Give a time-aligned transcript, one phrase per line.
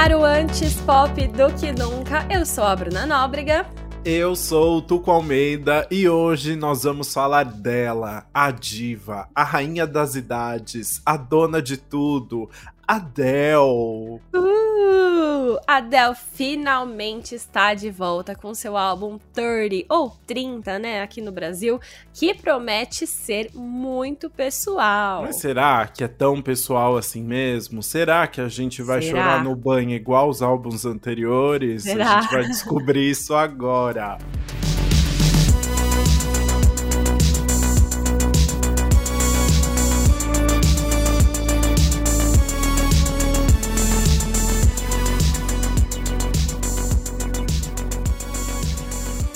[0.00, 2.26] ar o antes pop do que nunca.
[2.30, 3.66] Eu sou a Bruna Nóbrega.
[4.02, 9.86] Eu sou o Tuco Almeida e hoje nós vamos falar dela, a diva, a rainha
[9.86, 12.48] das idades, a dona de tudo,
[12.90, 14.20] Adele.
[14.34, 21.30] Uh, Adele finalmente está de volta com seu álbum 30 ou 30, né, aqui no
[21.30, 21.80] Brasil,
[22.12, 25.22] que promete ser muito pessoal.
[25.22, 27.80] Mas será que é tão pessoal assim mesmo?
[27.80, 29.22] Será que a gente vai Será?
[29.22, 31.84] chorar no banho igual os álbuns anteriores?
[31.84, 32.16] Será?
[32.16, 34.18] A gente vai descobrir isso agora.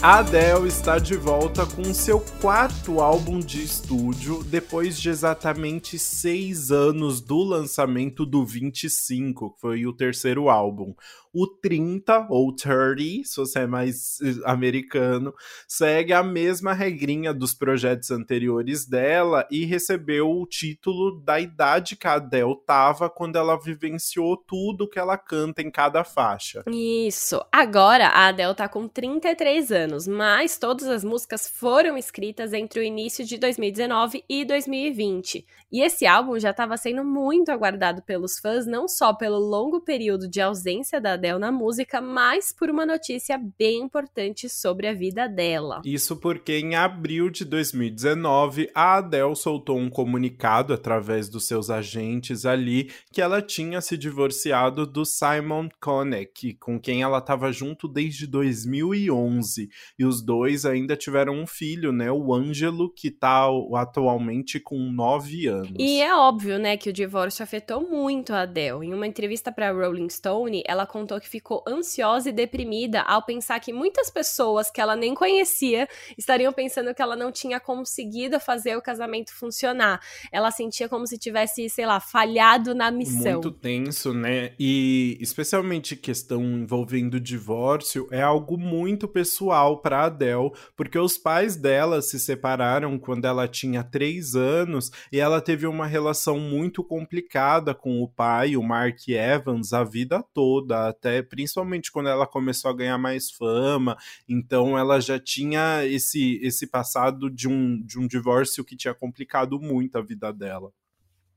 [0.05, 6.71] A Adele está de volta com seu quarto álbum de estúdio, depois de exatamente seis
[6.71, 10.95] anos do lançamento do 25, que foi o terceiro álbum.
[11.35, 15.35] O 30, ou 30, se você é mais eh, americano,
[15.67, 22.07] segue a mesma regrinha dos projetos anteriores dela e recebeu o título da idade que
[22.07, 26.63] a Adele tava quando ela vivenciou tudo que ela canta em cada faixa.
[26.69, 27.45] Isso.
[27.51, 32.83] Agora a Adele tá com 33 anos, mas todas as músicas foram escritas entre o
[32.83, 35.45] início de 2019 e 2020.
[35.73, 40.29] E esse álbum já estava sendo muito aguardado pelos fãs, não só pelo longo período
[40.29, 45.27] de ausência da Adele na música, mas por uma notícia bem importante sobre a vida
[45.27, 45.81] dela.
[45.85, 52.45] Isso porque em abril de 2019, a Adele soltou um comunicado através dos seus agentes
[52.45, 58.27] ali que ela tinha se divorciado do Simon Konek, com quem ela estava junto desde
[58.27, 59.69] 2011.
[59.99, 62.13] E os dois ainda tiveram um filho, né?
[62.13, 65.77] O Ângelo, que tá atualmente com 9 anos.
[65.79, 68.87] E é óbvio, né, que o divórcio afetou muito a Adele.
[68.87, 73.61] Em uma entrevista para Rolling Stone, ela contou que ficou ansiosa e deprimida ao pensar
[73.61, 78.77] que muitas pessoas que ela nem conhecia estariam pensando que ela não tinha conseguido fazer
[78.77, 80.01] o casamento funcionar.
[80.33, 83.35] Ela sentia como se tivesse, sei lá, falhado na missão.
[83.35, 84.53] Muito tenso, né?
[84.59, 92.03] E especialmente questão envolvendo divórcio é algo muito pessoal para Adele, porque os pais dela
[92.03, 98.03] se separaram quando ela tinha três anos e ela teve uma relação muito complicada com
[98.03, 102.97] o pai, o Mark Evans, a vida toda, até principalmente quando ela começou a ganhar
[102.97, 103.97] mais fama.
[104.27, 109.61] Então ela já tinha esse esse passado de um de um divórcio que tinha complicado
[109.61, 110.73] muito a vida dela.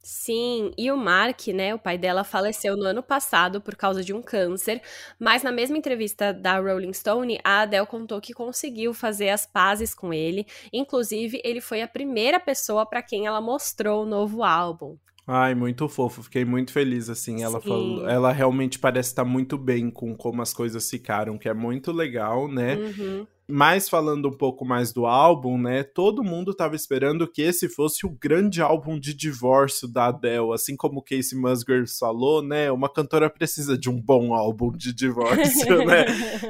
[0.10, 4.14] Sim, e o Mark, né, o pai dela, faleceu no ano passado por causa de
[4.14, 4.82] um câncer,
[5.20, 9.94] mas na mesma entrevista da Rolling Stone, a Adele contou que conseguiu fazer as pazes
[9.94, 14.98] com ele, inclusive ele foi a primeira pessoa para quem ela mostrou o novo álbum.
[15.30, 17.68] Ai, muito fofo, fiquei muito feliz, assim, ela Sim.
[17.68, 21.92] falou, ela realmente parece estar muito bem com como as coisas ficaram, que é muito
[21.92, 22.76] legal, né?
[22.76, 23.28] Uhum.
[23.50, 25.82] Mas falando um pouco mais do álbum, né?
[25.82, 30.76] Todo mundo tava esperando que esse fosse o grande álbum de divórcio da Adele, assim
[30.76, 32.70] como Casey Musgraves falou, né?
[32.70, 36.06] Uma cantora precisa de um bom álbum de divórcio, né?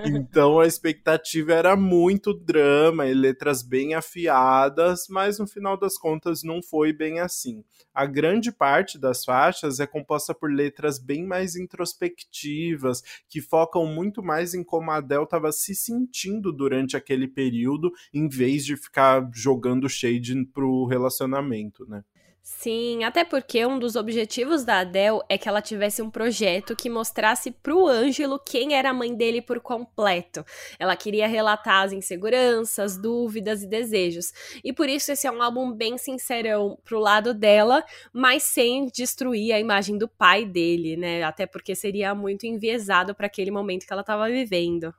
[0.06, 6.42] Então a expectativa era muito drama e letras bem afiadas, mas no final das contas
[6.42, 7.64] não foi bem assim.
[7.94, 14.24] A grande parte das faixas é composta por letras bem mais introspectivas, que focam muito
[14.24, 19.30] mais em como a Adele estava se sentindo durante aquele período, em vez de ficar
[19.34, 22.04] jogando shade pro relacionamento, né?
[22.50, 26.90] Sim, até porque um dos objetivos da Adele é que ela tivesse um projeto que
[26.90, 30.46] mostrasse pro Ângelo quem era a mãe dele por completo.
[30.80, 34.32] Ela queria relatar as inseguranças, dúvidas e desejos.
[34.64, 37.84] E por isso esse é um álbum bem sincerão pro lado dela,
[38.14, 41.24] mas sem destruir a imagem do pai dele, né?
[41.24, 44.94] Até porque seria muito enviesado para aquele momento que ela estava vivendo.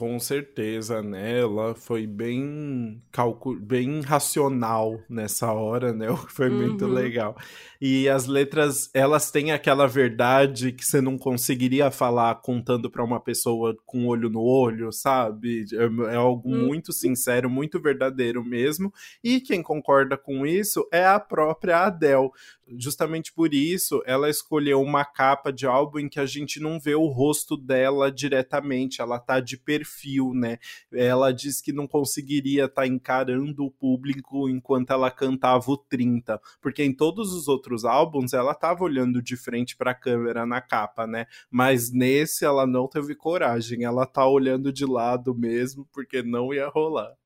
[0.00, 1.40] Com certeza, né?
[1.40, 3.54] Ela foi bem calcu...
[3.60, 6.08] bem racional nessa hora, né?
[6.10, 6.92] O que foi muito Uhum.
[6.94, 7.36] legal.
[7.78, 13.20] E as letras, elas têm aquela verdade que você não conseguiria falar contando pra uma
[13.20, 15.66] pessoa com olho no olho, sabe?
[15.74, 16.66] É, é algo Hum.
[16.68, 18.90] muito sincero, muito verdadeiro mesmo.
[19.22, 22.30] E quem concorda com isso é a própria Adele.
[22.78, 26.94] Justamente por isso, ela escolheu uma capa de álbum em que a gente não vê
[26.94, 30.58] o rosto dela diretamente, ela tá de perfil, né?
[30.92, 36.84] Ela diz que não conseguiria estar encarando o público enquanto ela cantava o 30, porque
[36.84, 41.06] em todos os outros álbuns ela tava olhando de frente para a câmera na capa,
[41.06, 41.26] né?
[41.50, 46.68] Mas nesse ela não teve coragem, ela tá olhando de lado mesmo, porque não ia
[46.68, 47.16] rolar.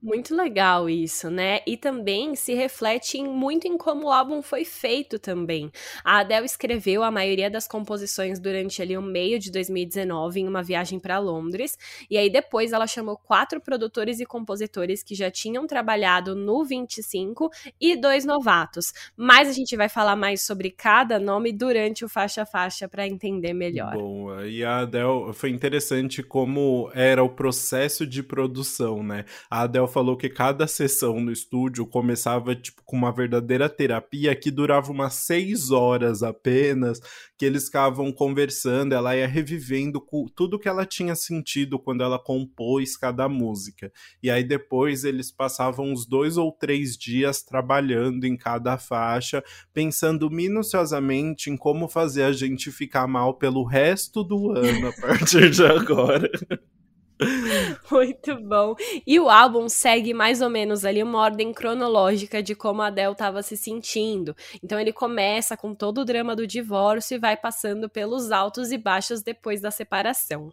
[0.00, 1.60] Muito legal isso, né?
[1.66, 5.70] E também se reflete em, muito em como o álbum foi feito também.
[6.04, 10.62] A Adele escreveu a maioria das composições durante ali o meio de 2019 em uma
[10.62, 11.76] viagem para Londres,
[12.08, 17.50] e aí depois ela chamou quatro produtores e compositores que já tinham trabalhado no 25
[17.80, 18.92] e dois novatos.
[19.16, 23.52] Mas a gente vai falar mais sobre cada nome durante o faixa faixa para entender
[23.52, 23.94] melhor.
[23.94, 24.46] Boa.
[24.46, 29.24] E a Adele foi interessante como era o processo de produção, né?
[29.50, 34.50] A Adele falou que cada sessão no estúdio começava tipo com uma verdadeira terapia que
[34.50, 37.00] durava umas seis horas apenas,
[37.36, 40.04] que eles ficavam conversando, ela ia revivendo
[40.34, 43.92] tudo que ela tinha sentido quando ela compôs cada música.
[44.22, 49.42] E aí depois eles passavam uns dois ou três dias trabalhando em cada faixa,
[49.72, 55.50] pensando minuciosamente em como fazer a gente ficar mal pelo resto do ano a partir
[55.50, 56.30] de agora.
[57.90, 58.74] Muito bom.
[59.06, 63.12] E o álbum segue mais ou menos ali uma ordem cronológica de como a Adele
[63.12, 64.34] estava se sentindo.
[64.62, 68.78] Então ele começa com todo o drama do divórcio e vai passando pelos altos e
[68.78, 70.52] baixos depois da separação.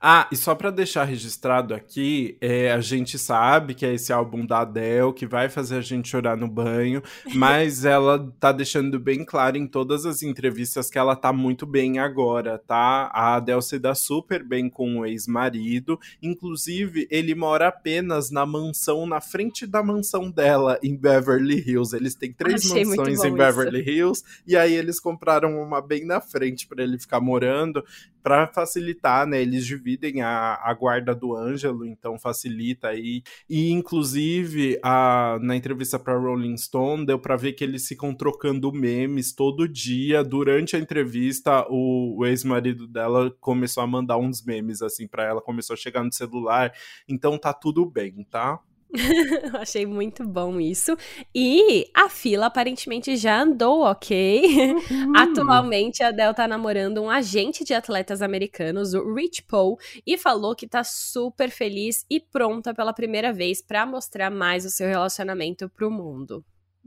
[0.00, 4.46] Ah, e só para deixar registrado aqui, é, a gente sabe que é esse álbum
[4.46, 7.02] da Adele que vai fazer a gente chorar no banho,
[7.34, 11.98] mas ela tá deixando bem claro em todas as entrevistas que ela tá muito bem
[11.98, 13.10] agora, tá?
[13.12, 19.04] A Adele se dá super bem com o ex-marido, inclusive ele mora apenas na mansão,
[19.04, 21.96] na frente da mansão dela, em Beverly Hills.
[21.96, 23.90] Eles têm três Achei mansões em Beverly isso.
[23.90, 27.84] Hills, e aí eles compraram uma bem na frente para ele ficar morando,
[28.28, 29.40] para facilitar, né?
[29.40, 33.22] Eles dividem a, a guarda do Ângelo, então facilita aí.
[33.48, 38.70] E inclusive a, na entrevista para Rolling Stone deu para ver que eles ficam trocando
[38.70, 40.22] memes todo dia.
[40.22, 45.40] Durante a entrevista, o, o ex-marido dela começou a mandar uns memes assim para ela,
[45.40, 46.70] começou a chegar no celular.
[47.08, 48.60] Então tá tudo bem, tá?
[49.60, 50.96] Achei muito bom isso.
[51.34, 54.74] E a fila aparentemente já andou, ok?
[54.90, 55.16] Uhum.
[55.16, 60.54] Atualmente a Adele tá namorando um agente de atletas americanos, o Rich Paul, e falou
[60.54, 65.68] que tá super feliz e pronta pela primeira vez para mostrar mais o seu relacionamento
[65.68, 66.44] pro mundo.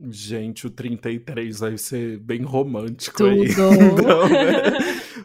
[0.09, 3.30] Gente, o 33 vai ser bem romântico Tudo.
[3.30, 3.42] aí.
[3.51, 4.74] Então, né?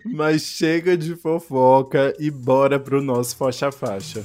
[0.05, 4.25] Mas chega de fofoca e bora pro nosso faixa-faixa.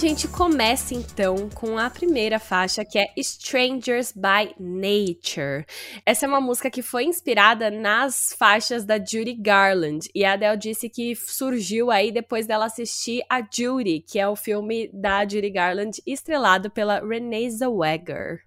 [0.00, 5.66] Gente começa então com a primeira faixa, que é Strangers by Nature.
[6.06, 10.56] Essa é uma música que foi inspirada nas faixas da Judy Garland, e a Adele
[10.56, 15.50] disse que surgiu aí depois dela assistir a Judy, que é o filme da Judy
[15.50, 18.40] Garland estrelado pela Renee Zellweger.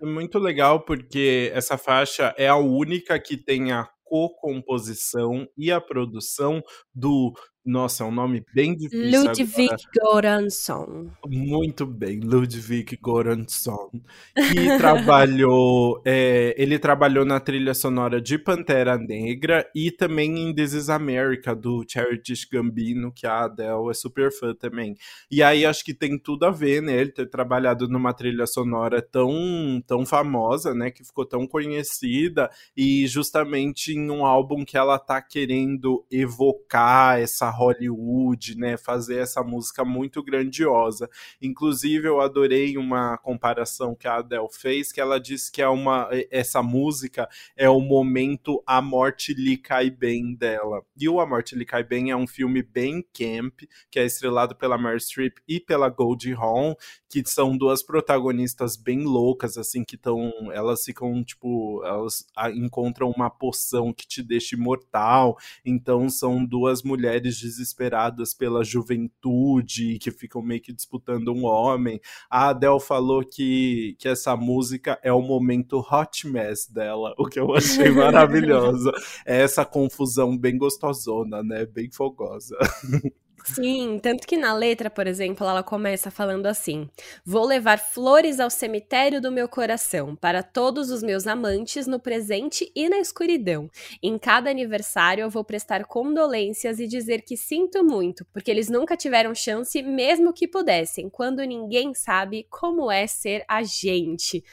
[0.00, 5.80] É muito legal porque essa faixa é a única que tem a co-composição e a
[5.80, 6.62] produção
[6.94, 7.32] do
[7.64, 9.22] nossa, é um nome bem difícil.
[9.22, 11.10] Ludwig Göransson.
[11.24, 13.90] Muito bem, Ludwig Göransson.
[14.34, 16.02] Que trabalhou.
[16.04, 21.54] É, ele trabalhou na trilha sonora de Pantera Negra e também em This is America,
[21.54, 24.96] do Childish Gambino, que a Adele é super fã também.
[25.30, 26.94] E aí acho que tem tudo a ver, né?
[26.94, 30.90] Ele ter trabalhado numa trilha sonora tão, tão famosa, né?
[30.90, 37.51] Que ficou tão conhecida, e justamente em um álbum que ela tá querendo evocar essa
[37.52, 38.76] Hollywood, né?
[38.76, 41.08] Fazer essa música muito grandiosa.
[41.40, 46.08] Inclusive, eu adorei uma comparação que a Adele fez, que ela disse que é uma
[46.30, 50.82] essa música é o momento A Morte Lhe Cai Bem dela.
[50.96, 54.56] E o A Morte Lhe Cai Bem é um filme bem camp, que é estrelado
[54.56, 56.74] pela Meryl Streep e pela Goldie Hawn,
[57.08, 60.32] que são duas protagonistas bem loucas, assim, que estão.
[60.52, 65.36] Elas ficam, tipo, elas encontram uma poção que te deixa imortal.
[65.64, 72.00] Então, são duas mulheres desesperadas pela juventude, que ficam meio que disputando um homem.
[72.30, 77.38] A Adele falou que, que essa música é o momento hot mess dela, o que
[77.38, 78.90] eu achei maravilhoso.
[79.26, 81.66] É essa confusão bem gostosona, né?
[81.66, 82.56] Bem fogosa.
[83.44, 86.88] Sim, tanto que na letra, por exemplo, ela começa falando assim:
[87.24, 92.70] Vou levar flores ao cemitério do meu coração, para todos os meus amantes no presente
[92.74, 93.68] e na escuridão.
[94.00, 98.96] Em cada aniversário eu vou prestar condolências e dizer que sinto muito, porque eles nunca
[98.96, 104.44] tiveram chance, mesmo que pudessem, quando ninguém sabe como é ser a gente.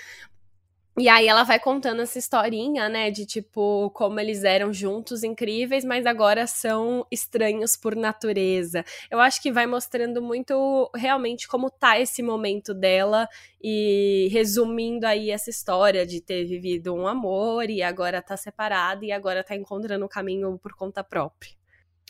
[1.00, 5.86] E aí ela vai contando essa historinha, né, de tipo como eles eram juntos incríveis,
[5.86, 8.84] mas agora são estranhos por natureza.
[9.10, 13.30] Eu acho que vai mostrando muito realmente como tá esse momento dela
[13.64, 19.12] e resumindo aí essa história de ter vivido um amor e agora tá separada e
[19.14, 21.59] agora tá encontrando o caminho por conta própria.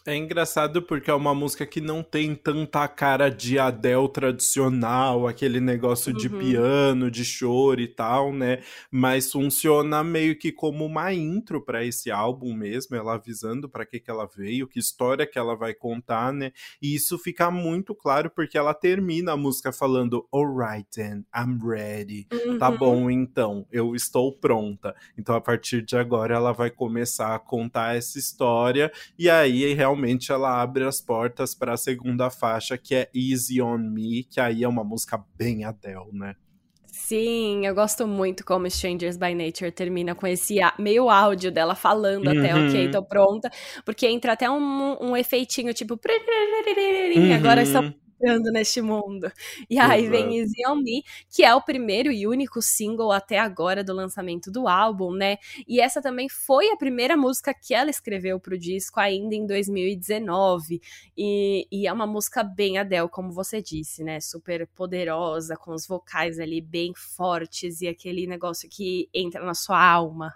[0.05, 5.59] É engraçado porque é uma música que não tem tanta cara de Adele tradicional, aquele
[5.59, 6.39] negócio de uhum.
[6.39, 8.61] piano, de choro e tal, né?
[8.89, 13.99] Mas funciona meio que como uma intro para esse álbum mesmo, ela avisando para que
[13.99, 16.53] que ela veio, que história que ela vai contar, né?
[16.81, 22.23] E isso fica muito claro porque ela termina a música falando Alright then, I'm ready.
[22.23, 22.57] Tá uhum.
[22.57, 24.95] Tá bom então, eu estou pronta.
[25.17, 29.88] Então a partir de agora ela vai começar a contar essa história e aí realmente
[29.89, 34.39] realmente ela abre as portas para a segunda faixa, que é Easy on Me, que
[34.39, 36.35] aí é uma música bem Adele, né?
[36.85, 42.27] Sim, eu gosto muito como Strangers by Nature termina com esse meio áudio dela falando
[42.27, 42.37] uhum.
[42.37, 43.49] até, ok, tô pronta,
[43.83, 45.93] porque entra até um, um efeitinho tipo.
[45.95, 47.35] Uhum.
[47.35, 47.65] Agora
[48.19, 49.31] entrando neste mundo.
[49.69, 50.11] E aí Exato.
[50.11, 54.51] vem Easy On Me, que é o primeiro e único single até agora do lançamento
[54.51, 55.37] do álbum, né?
[55.67, 60.81] E essa também foi a primeira música que ela escreveu pro disco ainda em 2019.
[61.17, 64.19] E, e é uma música bem Adele, como você disse, né?
[64.19, 69.81] Super poderosa, com os vocais ali bem fortes e aquele negócio que entra na sua
[69.81, 70.33] alma.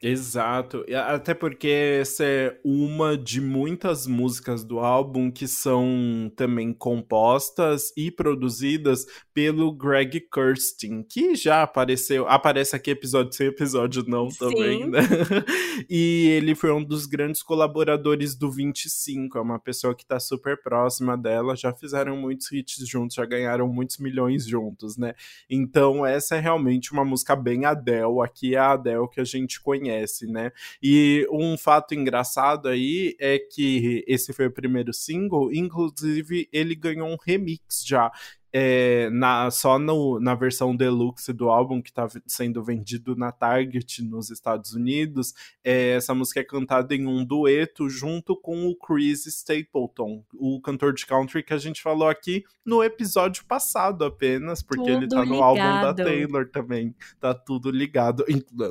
[0.00, 1.66] Exato, até porque
[2.00, 9.72] essa é uma de muitas músicas do álbum que são também compostas e produzidas pelo
[9.72, 14.38] Greg Kirsten, que já apareceu, aparece aqui episódio sem episódio não Sim.
[14.38, 15.00] também, né?
[15.88, 20.60] E ele foi um dos grandes colaboradores do 25, é uma pessoa que tá super
[20.60, 25.14] próxima dela, já fizeram muitos hits juntos, já ganharam muitos milhões juntos, né?
[25.48, 29.60] Então essa é realmente uma música bem Adele, aqui é a Adele que a gente
[29.60, 30.52] conhece conhece, né?
[30.82, 37.08] E um fato engraçado aí é que esse foi o primeiro single, inclusive ele ganhou
[37.08, 38.10] um remix já
[38.60, 44.02] é, na, só no, na versão deluxe do álbum que está sendo vendido na Target
[44.02, 49.26] nos Estados Unidos, é, essa música é cantada em um dueto junto com o Chris
[49.26, 54.82] Stapleton, o cantor de country que a gente falou aqui no episódio passado apenas, porque
[54.82, 58.24] tudo ele tá no álbum da Taylor também, tá tudo ligado.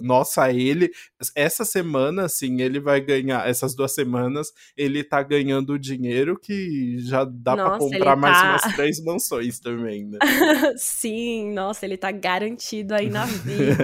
[0.03, 0.91] Nossa, ele,
[1.33, 7.23] essa semana, assim, ele vai ganhar, essas duas semanas, ele tá ganhando dinheiro que já
[7.23, 8.49] dá para comprar mais tá...
[8.49, 9.76] umas três mansões também,
[10.77, 13.83] Sim, nossa, ele tá garantido aí na vida.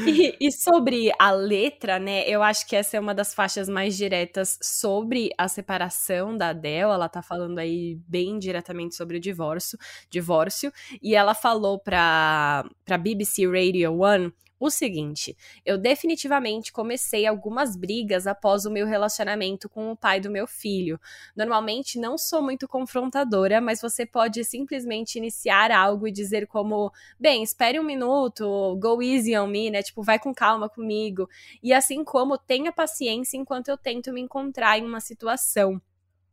[0.06, 2.28] e, e, sobre a letra, né?
[2.28, 6.92] Eu acho que essa é uma das faixas mais diretas sobre a separação da Adele.
[6.92, 9.78] Ela tá falando aí bem diretamente sobre o divórcio,
[10.10, 10.72] divórcio.
[11.02, 14.32] E ela falou pra, pra BBC Radio One
[14.66, 20.30] o seguinte: eu definitivamente comecei algumas brigas após o meu relacionamento com o pai do
[20.30, 21.00] meu filho.
[21.36, 27.42] Normalmente não sou muito confrontadora, mas você pode simplesmente iniciar algo e dizer como: bem,
[27.42, 29.82] espere um minuto, go easy on me, né?
[29.82, 31.28] Tipo, vai com calma comigo.
[31.62, 35.80] E assim como tenha paciência enquanto eu tento me encontrar em uma situação.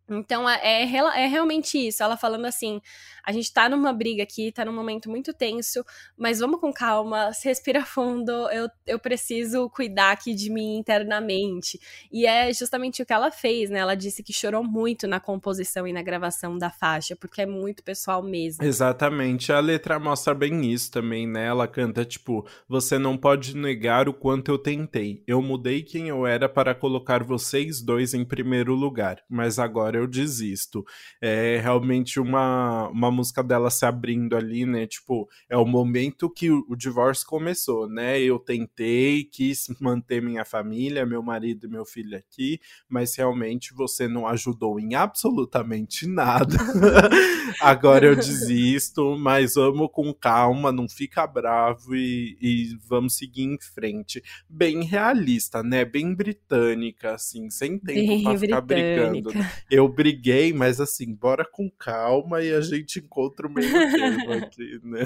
[0.10, 0.86] Então é, é,
[1.27, 2.03] realmente isso.
[2.03, 2.81] Ela falando assim:
[3.24, 5.86] a gente tá numa briga aqui, tá num momento muito tenso,
[6.17, 11.79] mas vamos com calma, respira fundo, eu, eu preciso cuidar aqui de mim internamente.
[12.12, 13.79] E é justamente o que ela fez, né?
[13.79, 17.84] Ela disse que chorou muito na composição e na gravação da faixa, porque é muito
[17.84, 18.63] pessoal mesmo.
[18.63, 19.51] Exatamente.
[19.51, 21.46] A letra mostra bem isso também, né?
[21.46, 25.24] Ela canta tipo: Você não pode negar o quanto eu tentei.
[25.27, 30.07] Eu mudei quem eu era para colocar vocês dois em primeiro lugar, mas agora eu
[30.07, 30.86] desisto.
[31.21, 34.88] É realmente uma, uma música dela se abrindo ali, né?
[34.88, 38.19] Tipo, é o momento que o, o divórcio começou, né?
[38.19, 44.07] Eu tentei, quis manter minha família, meu marido e meu filho aqui, mas realmente você
[44.07, 46.55] não ajudou em absolutamente nada.
[47.60, 53.57] Agora eu desisto, mas amo com calma, não fica bravo e, e vamos seguir em
[53.60, 54.24] frente.
[54.50, 55.83] Bem realista, né?
[55.83, 59.31] Bem britânica, assim, sem tempo Bem pra ficar brigando.
[59.69, 64.79] Eu briguei, mas assim, bora com calma e a gente encontra o meio termo aqui,
[64.83, 65.03] né?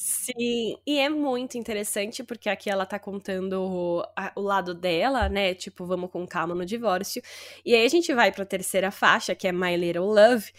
[0.00, 5.28] Sim, e é muito interessante porque aqui ela tá contando o, a, o, lado dela,
[5.28, 5.54] né?
[5.54, 7.20] Tipo, vamos com calma no divórcio.
[7.64, 10.52] E aí a gente vai pra terceira faixa, que é My Little Love.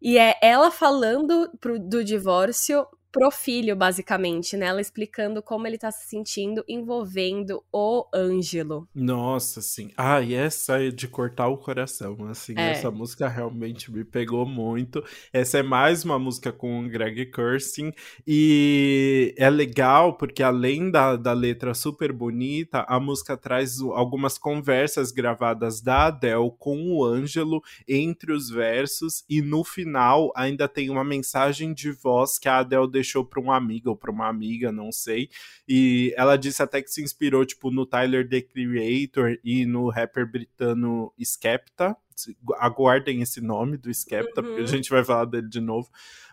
[0.00, 4.66] E é ela falando pro, do divórcio pro filho, basicamente, né?
[4.66, 8.88] Ela explicando como ele tá se sentindo envolvendo o Ângelo.
[8.94, 9.90] Nossa, sim.
[9.96, 12.72] Ah, e essa é de cortar o coração, assim, é.
[12.72, 15.02] essa música realmente me pegou muito.
[15.32, 17.92] Essa é mais uma música com o Greg Kirsten
[18.26, 25.10] e é legal porque além da, da letra super bonita, a música traz algumas conversas
[25.10, 31.04] gravadas da Adele com o Ângelo entre os versos e no final ainda tem uma
[31.04, 34.90] mensagem de voz que a Adele deixou para um amigo ou para uma amiga, não
[34.90, 35.28] sei.
[35.68, 40.30] E ela disse até que se inspirou tipo no Tyler the Creator e no rapper
[40.30, 41.96] britano Skepta.
[42.58, 44.46] Aguardem esse nome do Skepta, uhum.
[44.46, 44.66] porque a uhum.
[44.66, 45.88] gente vai falar dele de novo.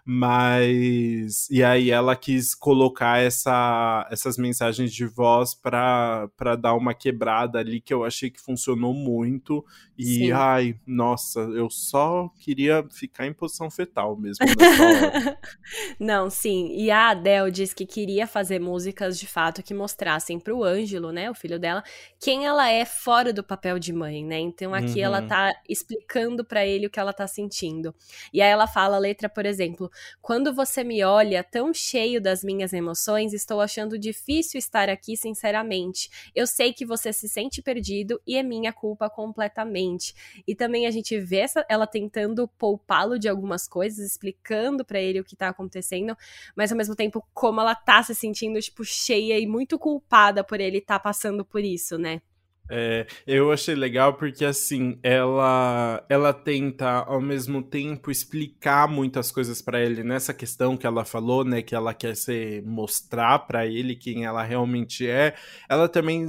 [0.08, 1.50] Mas.
[1.50, 7.82] E aí ela quis colocar essa, essas mensagens de voz para dar uma quebrada ali
[7.82, 9.66] que eu achei que funcionou muito.
[9.98, 10.32] E, Sim.
[10.32, 14.46] ai, nossa, eu só queria ficar em posição fetal mesmo.
[16.00, 16.76] Não, sim.
[16.76, 21.32] E a Adele disse que queria fazer músicas de fato que mostrassem pro Ângelo, né,
[21.32, 21.82] o filho dela,
[22.20, 24.38] quem ela é fora do papel de mãe, né?
[24.38, 25.06] Então aqui uhum.
[25.06, 27.94] ela tá explicando para ele o que ela tá sentindo.
[28.34, 29.92] E aí ela fala a letra, por exemplo,
[30.22, 36.10] quando você me olha tão cheio das minhas emoções, estou achando difícil estar aqui sinceramente.
[36.34, 40.14] Eu sei que você se sente perdido e é minha culpa completamente.
[40.48, 45.20] E também a gente vê essa, ela tentando poupá-lo de algumas coisas, explicando para ele
[45.20, 46.16] o que tá acontecendo,
[46.56, 50.60] mas ao mesmo tempo como ela tá se sentindo tipo cheia e muito culpada por
[50.60, 52.22] ele estar tá passando por isso, né?
[52.70, 59.62] É, eu achei legal porque assim ela ela tenta ao mesmo tempo explicar muitas coisas
[59.62, 63.96] para ele nessa questão que ela falou, né, que ela quer se mostrar para ele
[63.96, 65.36] quem ela realmente é.
[65.70, 66.28] Ela também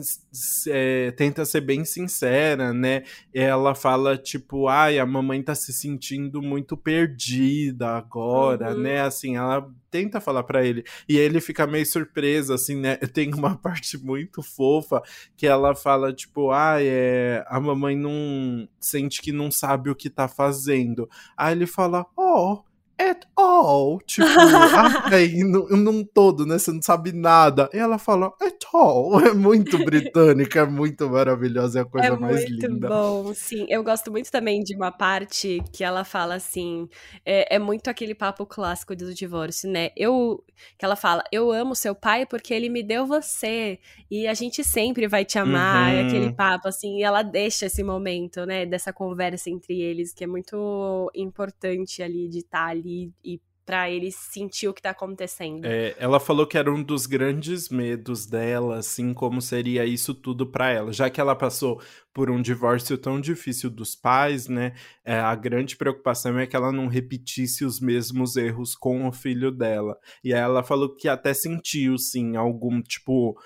[0.69, 3.05] é, tenta ser bem sincera, né?
[3.33, 8.83] Ela fala tipo, ai, a mamãe tá se sentindo muito perdida agora, uhum.
[8.83, 9.01] né?
[9.01, 10.85] Assim, ela tenta falar para ele.
[11.09, 12.97] E ele fica meio surpreso, assim, né?
[13.15, 15.03] Tem uma parte muito fofa
[15.35, 20.11] que ela fala, tipo, ah, é, a mamãe não sente que não sabe o que
[20.11, 21.09] tá fazendo.
[21.35, 22.63] Aí ele fala, oh,
[22.99, 24.01] at all.
[24.01, 24.27] Tipo,
[25.13, 26.59] ai, num, num todo, né?
[26.59, 27.69] Você não sabe nada.
[27.73, 29.21] E ela fala, at all.
[29.27, 32.67] É muito britânica, é muito maravilhosa, é a coisa é mais linda.
[32.67, 33.67] É muito bom, sim.
[33.69, 36.89] Eu gosto muito também de uma parte que ela fala assim,
[37.25, 39.91] é, é muito aquele papo clássico do divórcio, né?
[39.97, 40.45] Eu,
[40.79, 43.79] que ela fala, eu amo seu pai porque ele me deu você
[44.11, 45.93] e a gente sempre vai te amar.
[45.93, 45.99] Uhum.
[45.99, 48.65] É aquele papo, assim, e ela deixa esse momento, né?
[48.65, 53.91] Dessa conversa entre eles, que é muito importante ali de estar ali ali e para
[53.91, 55.65] ele sentir o que tá acontecendo.
[55.65, 60.47] É, ela falou que era um dos grandes medos dela, assim como seria isso tudo
[60.47, 61.83] para ela, já que ela passou
[62.15, 64.73] por um divórcio tão difícil dos pais, né?
[65.05, 69.51] É, a grande preocupação é que ela não repetisse os mesmos erros com o filho
[69.51, 69.99] dela.
[70.23, 73.37] E aí ela falou que até sentiu, sim, algum tipo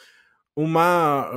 [0.54, 1.30] uma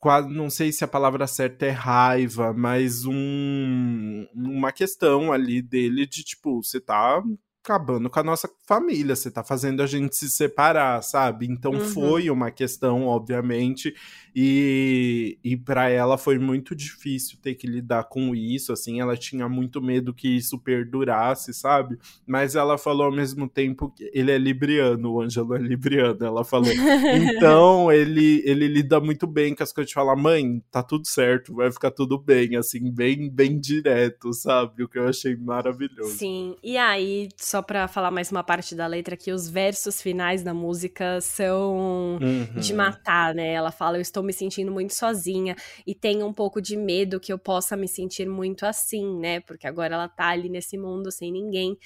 [0.00, 6.06] quase, não sei se a palavra certa é raiva, mas um, uma questão ali dele
[6.06, 7.22] de tipo, você tá
[7.66, 11.46] acabando com a nossa família, você tá fazendo a gente se separar, sabe?
[11.46, 11.80] Então uhum.
[11.80, 13.92] foi uma questão, obviamente,
[14.38, 19.48] e, e para ela foi muito difícil ter que lidar com isso, assim, ela tinha
[19.48, 21.98] muito medo que isso perdurasse, sabe?
[22.24, 26.44] Mas ela falou ao mesmo tempo que ele é libriano, o Ângelo é libriano, ela
[26.44, 26.66] falou.
[27.36, 31.54] Então, ele, ele lida muito bem com as coisas de falar, mãe, tá tudo certo,
[31.54, 34.84] vai ficar tudo bem, assim, bem, bem direto, sabe?
[34.84, 36.16] O que eu achei maravilhoso.
[36.16, 40.42] Sim, e aí, só pra falar mais uma parte da letra, que os versos finais
[40.42, 42.60] da música são uhum.
[42.60, 43.52] de matar, né?
[43.52, 47.32] Ela fala, eu estou me sentindo muito sozinha e tenho um pouco de medo que
[47.32, 49.40] eu possa me sentir muito assim, né?
[49.40, 51.76] Porque agora ela tá ali nesse mundo sem ninguém.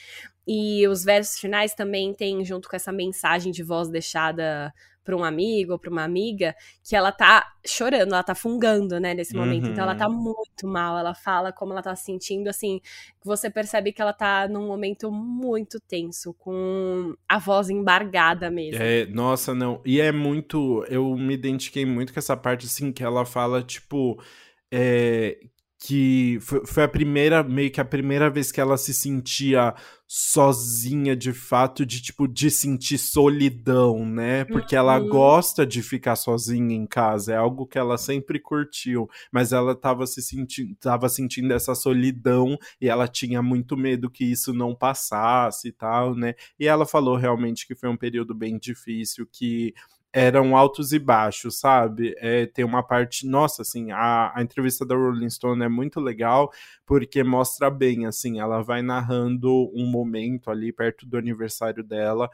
[0.52, 5.22] E os versos finais também tem, junto com essa mensagem de voz deixada para um
[5.22, 9.66] amigo ou para uma amiga, que ela tá chorando, ela tá fungando, né, nesse momento.
[9.66, 9.70] Uhum.
[9.70, 10.34] Então ela tá uhum.
[10.34, 12.80] muito mal, ela fala como ela tá se sentindo, assim,
[13.24, 18.82] você percebe que ela tá num momento muito tenso, com a voz embargada mesmo.
[18.82, 19.80] É, nossa, não.
[19.86, 24.20] E é muito, eu me identifiquei muito com essa parte, assim, que ela fala, tipo,
[24.68, 25.38] é,
[25.78, 29.74] que foi, foi, a primeira, meio que a primeira vez que ela se sentia
[30.12, 34.44] sozinha de fato, de tipo, de sentir solidão, né?
[34.44, 34.80] Porque uhum.
[34.80, 39.72] ela gosta de ficar sozinha em casa, é algo que ela sempre curtiu, mas ela
[39.72, 44.74] tava se sentindo, tava sentindo essa solidão e ela tinha muito medo que isso não
[44.74, 46.34] passasse e tal, né?
[46.58, 49.72] E ela falou realmente que foi um período bem difícil, que
[50.12, 52.14] eram altos e baixos, sabe?
[52.18, 56.50] É, tem uma parte, nossa, assim, a, a entrevista da Rolling Stone é muito legal
[56.84, 62.28] porque mostra bem, assim, ela vai narrando um momento ali perto do aniversário dela,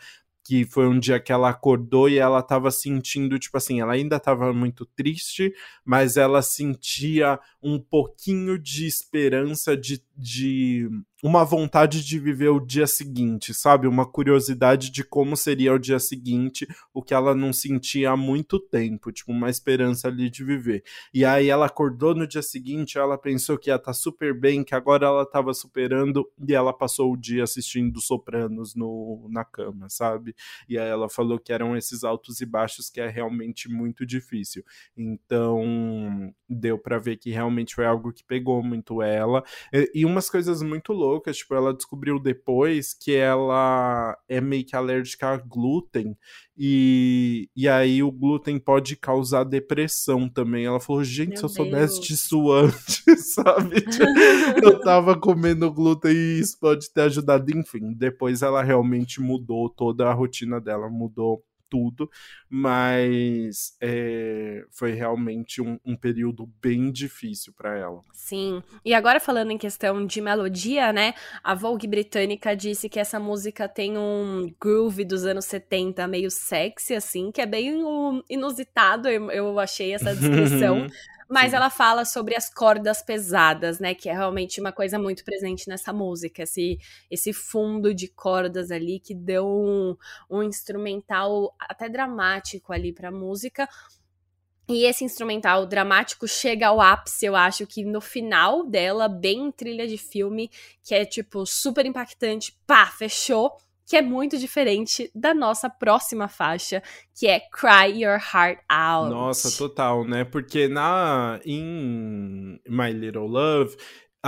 [0.46, 4.16] que foi um dia que ela acordou e ela estava sentindo, tipo assim, ela ainda
[4.16, 5.52] estava muito triste,
[5.84, 10.88] mas ela sentia um pouquinho de esperança de, de
[11.22, 13.86] uma vontade de viver o dia seguinte, sabe?
[13.86, 18.60] Uma curiosidade de como seria o dia seguinte, o que ela não sentia há muito
[18.60, 20.84] tempo, tipo, uma esperança ali de viver.
[21.14, 24.62] E aí ela acordou no dia seguinte, ela pensou que ia estar tá super bem,
[24.62, 29.88] que agora ela estava superando, e ela passou o dia assistindo Sopranos no, na cama,
[29.88, 30.34] sabe?
[30.68, 34.62] E aí ela falou que eram esses altos e baixos que é realmente muito difícil.
[34.96, 39.42] Então, deu para ver que realmente foi algo que pegou muito ela.
[39.72, 44.64] E, e umas coisas muito loucas loucas, tipo, ela descobriu depois que ela é meio
[44.64, 46.16] que alérgica a glúten
[46.58, 50.64] e, e aí o glúten pode causar depressão também.
[50.64, 53.84] Ela falou, gente, Meu se eu soubesse disso antes, sabe?
[54.62, 57.50] eu tava comendo glúten e isso pode ter ajudado.
[57.56, 62.10] Enfim, depois ela realmente mudou toda a rotina dela, mudou tudo,
[62.48, 68.02] mas é, foi realmente um, um, período bem difícil para ela.
[68.12, 71.14] Sim, e agora falando em questão de melodia, né?
[71.42, 76.94] A Vogue britânica disse que essa música tem um groove dos anos 70 meio sexy,
[76.94, 77.82] assim, que é bem
[78.28, 80.86] inusitado, eu, eu achei essa descrição.
[81.28, 81.56] Mas Sim.
[81.56, 83.94] ela fala sobre as cordas pesadas, né?
[83.94, 86.44] Que é realmente uma coisa muito presente nessa música.
[86.44, 86.78] Esse,
[87.10, 89.96] esse fundo de cordas ali que deu um,
[90.30, 93.68] um instrumental até dramático ali pra música.
[94.68, 99.86] E esse instrumental dramático chega ao ápice, eu acho que no final dela, bem trilha
[99.86, 100.50] de filme,
[100.82, 106.82] que é tipo super impactante, pá, fechou que é muito diferente da nossa próxima faixa,
[107.14, 109.10] que é Cry Your Heart Out.
[109.10, 110.24] Nossa, total, né?
[110.24, 113.76] Porque na em My Little Love,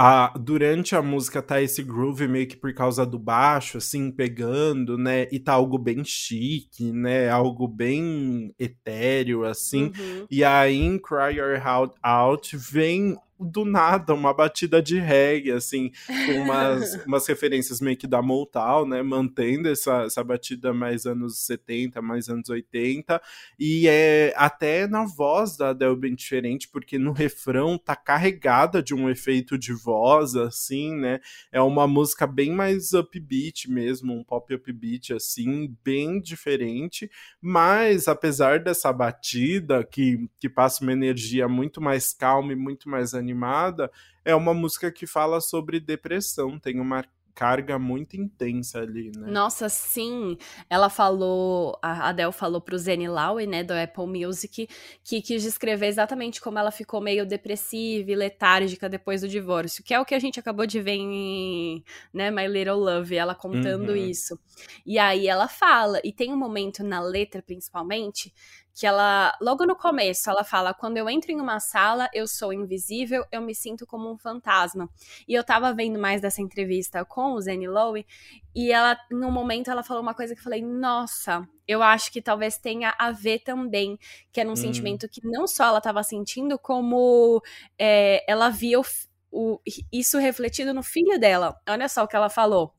[0.00, 4.96] a, durante a música tá esse groove meio que por causa do baixo, assim, pegando,
[4.96, 5.26] né?
[5.32, 7.28] E tá algo bem chique, né?
[7.28, 9.86] Algo bem etéreo, assim.
[9.98, 10.26] Uhum.
[10.30, 15.90] E aí em Cry Your Heart Out vem do nada uma batida de reggae, assim,
[16.06, 21.38] com umas, umas referências meio que da Motown, né, mantendo essa, essa batida mais anos
[21.44, 23.20] 70, mais anos 80,
[23.58, 28.94] e é até na voz da Adele bem diferente, porque no refrão tá carregada de
[28.94, 31.20] um efeito de voz, assim, né,
[31.52, 38.58] é uma música bem mais upbeat mesmo, um pop upbeat, assim, bem diferente, mas apesar
[38.60, 43.90] dessa batida que, que passa uma energia muito mais calma e muito mais animada, animada,
[44.24, 47.04] é uma música que fala sobre depressão, tem uma
[47.38, 49.30] carga muito intensa ali, né?
[49.30, 50.36] Nossa, sim.
[50.68, 54.68] Ela falou, a Adele falou pro Zane Lowe, né, do Apple Music,
[55.04, 59.94] que quis descrever exatamente como ela ficou meio depressiva e letárgica depois do divórcio, que
[59.94, 63.90] é o que a gente acabou de ver em, né, My Little Love, ela contando
[63.90, 63.96] uhum.
[63.96, 64.36] isso.
[64.84, 68.34] E aí ela fala, e tem um momento na letra principalmente,
[68.78, 72.52] que ela, logo no começo, ela fala: quando eu entro em uma sala, eu sou
[72.52, 74.88] invisível, eu me sinto como um fantasma.
[75.26, 78.06] E eu tava vendo mais dessa entrevista com o Zane Lowe,
[78.54, 82.22] e ela, no momento, ela falou uma coisa que eu falei: nossa, eu acho que
[82.22, 83.98] talvez tenha a ver também,
[84.30, 84.56] que era um hum.
[84.56, 87.42] sentimento que não só ela tava sentindo, como
[87.76, 88.84] é, ela via o,
[89.32, 89.60] o,
[89.92, 91.60] isso refletido no filho dela.
[91.68, 92.77] Olha só o que ela falou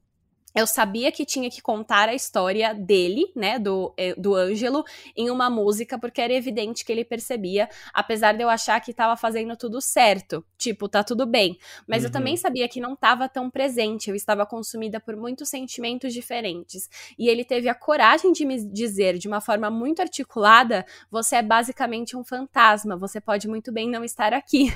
[0.55, 4.83] eu sabia que tinha que contar a história dele, né, do, eh, do Ângelo,
[5.15, 9.15] em uma música, porque era evidente que ele percebia, apesar de eu achar que estava
[9.15, 10.43] fazendo tudo certo.
[10.57, 11.57] Tipo, tá tudo bem.
[11.87, 12.07] Mas uhum.
[12.07, 12.39] eu também uhum.
[12.39, 16.89] sabia que não estava tão presente, eu estava consumida por muitos sentimentos diferentes.
[17.17, 21.41] E ele teve a coragem de me dizer de uma forma muito articulada: você é
[21.43, 24.73] basicamente um fantasma, você pode muito bem não estar aqui.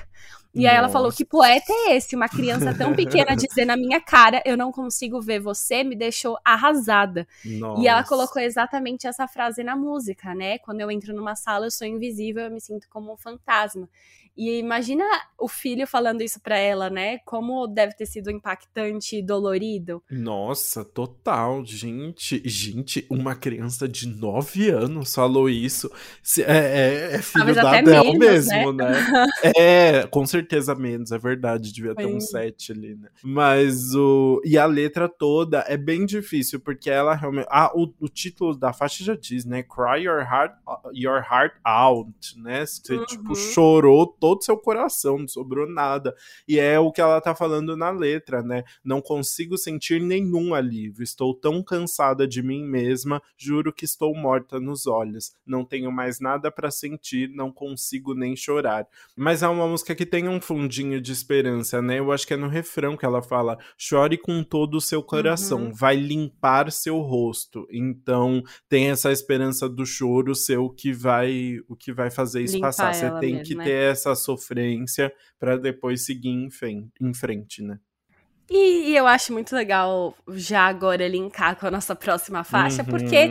[0.54, 0.70] E Nossa.
[0.70, 2.16] aí ela falou: que poeta é esse?
[2.16, 6.38] Uma criança tão pequena dizer na minha cara, eu não consigo ver você, me deixou
[6.44, 7.28] arrasada.
[7.46, 7.82] Nossa.
[7.82, 10.58] E ela colocou exatamente essa frase na música, né?
[10.58, 13.88] Quando eu entro numa sala, eu sou invisível, eu me sinto como um fantasma.
[14.36, 15.06] E imagina
[15.40, 17.20] o filho falando isso para ela, né?
[17.20, 20.02] Como deve ter sido impactante e dolorido.
[20.10, 22.42] Nossa, total, gente.
[22.44, 25.92] Gente, uma criança de 9 anos falou isso.
[26.40, 28.92] É, é, é filho da Adele mesmo, né?
[28.92, 29.28] né?
[29.56, 31.72] é, com certeza menos, é verdade.
[31.72, 32.16] Devia ter Foi.
[32.16, 33.10] um 7 ali, né?
[33.22, 34.42] Mas o.
[34.44, 37.48] E a letra toda é bem difícil, porque ela realmente.
[37.50, 39.64] Ah, o, o título da faixa já diz, né?
[39.64, 40.54] Cry your heart,
[40.94, 42.66] your heart out, né?
[42.66, 43.06] Você, tipo, uhum.
[43.06, 46.16] tipo, chorou todo seu coração, não sobrou nada.
[46.48, 48.64] E é o que ela tá falando na letra, né?
[48.84, 51.04] Não consigo sentir nenhum alívio.
[51.04, 55.34] Estou tão cansada de mim mesma, juro que estou morta nos olhos.
[55.46, 58.88] Não tenho mais nada para sentir, não consigo nem chorar.
[59.16, 62.00] Mas é uma música que tem um fundinho de esperança, né?
[62.00, 65.43] Eu acho que é no refrão que ela fala: chore com todo o seu coração,
[65.52, 65.74] uhum.
[65.74, 67.68] vai limpar seu rosto.
[67.72, 72.70] Então tem essa esperança do choro seu que vai o que vai fazer isso Limpar
[72.70, 72.94] passar.
[72.94, 73.64] Você tem mesmo, que né?
[73.64, 77.80] ter essa sofrência para depois seguir em frente, em frente né?
[78.50, 82.90] E, e, eu acho muito legal já agora linkar com a nossa próxima faixa, uhum.
[82.90, 83.30] porque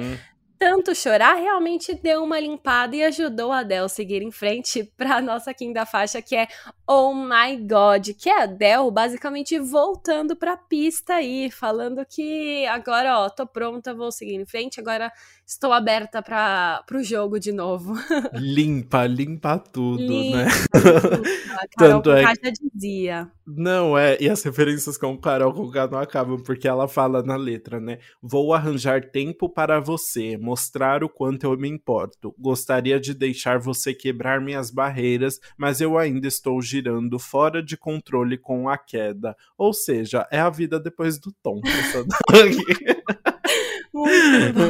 [0.62, 5.16] tanto chorar realmente deu uma limpada e ajudou a Adele a seguir em frente para
[5.16, 6.46] a nossa quinta faixa, que é
[6.86, 12.64] Oh My God, que é a Adele basicamente voltando para a pista aí, falando que
[12.66, 15.10] agora, ó, tô pronta, vou seguir em frente, agora
[15.44, 17.94] estou aberta para o jogo de novo.
[18.32, 20.46] Limpa, limpa tudo, limpa, né?
[20.72, 21.22] Tudo.
[21.58, 22.22] A Carol Tanto é...
[22.22, 23.30] já dizia.
[23.44, 27.80] Não, é, e as referências com Carol Conká não acabam, porque ela fala na letra,
[27.80, 27.98] né?
[28.22, 32.34] Vou arranjar tempo para você, mostrar o quanto eu me importo.
[32.38, 38.36] Gostaria de deixar você quebrar minhas barreiras, mas eu ainda estou girando fora de controle
[38.36, 39.34] com a queda.
[39.56, 41.62] Ou seja, é a vida depois do tom.
[43.94, 44.62] Muito bom.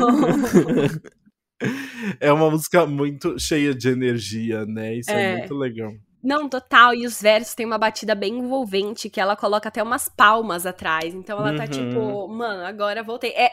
[2.18, 4.96] É uma música muito cheia de energia, né?
[4.96, 5.94] Isso é, é muito legal.
[6.22, 6.94] Não, total.
[6.94, 11.12] E os versos têm uma batida bem envolvente, que ela coloca até umas palmas atrás.
[11.12, 12.28] Então ela tá tipo, uhum.
[12.28, 13.30] mano, agora voltei.
[13.30, 13.50] É,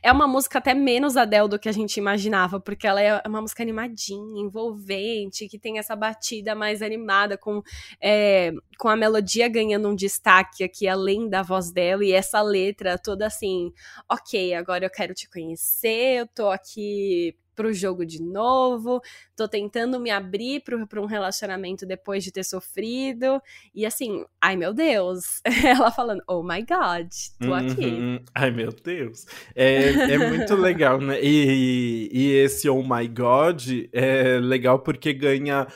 [0.00, 3.40] é uma música até menos Adele do que a gente imaginava, porque ela é uma
[3.40, 7.60] música animadinha, envolvente, que tem essa batida mais animada, com,
[8.00, 12.96] é, com a melodia ganhando um destaque aqui, além da voz dela, e essa letra
[12.96, 13.72] toda assim,
[14.08, 19.00] ok, agora eu quero te conhecer, eu tô aqui pro jogo de novo,
[19.36, 23.40] tô tentando me abrir para um relacionamento depois de ter sofrido.
[23.74, 27.08] E assim, ai meu Deus, ela falando, oh my God,
[27.40, 27.54] tô uhum.
[27.54, 28.24] aqui.
[28.34, 29.26] Ai meu Deus.
[29.54, 31.22] É, é muito legal, né?
[31.22, 33.62] E, e esse oh my God
[33.92, 35.66] é legal porque ganha.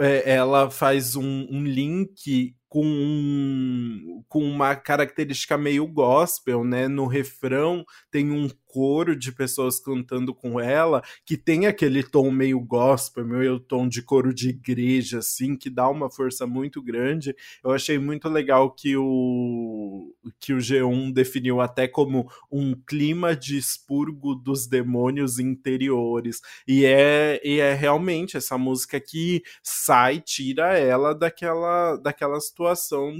[0.00, 6.88] É, ela faz um, um link com, com uma característica meio gospel, né?
[6.88, 12.58] No refrão tem um coro de pessoas cantando com ela que tem aquele tom meio
[12.58, 17.36] gospel, meio tom de coro de igreja, assim, que dá uma força muito grande.
[17.62, 23.58] Eu achei muito legal que o, que o G1 definiu até como um clima de
[23.58, 26.40] expurgo dos demônios interiores.
[26.66, 32.61] E é, e é realmente essa música que sai, tira ela daquela, daquela situação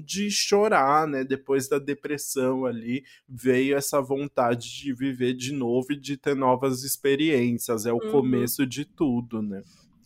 [0.00, 1.24] de chorar, né?
[1.24, 6.82] Depois da depressão ali, veio essa vontade de viver de novo e de ter novas
[6.82, 7.86] experiências.
[7.86, 8.10] É o uhum.
[8.10, 9.62] começo de tudo, né?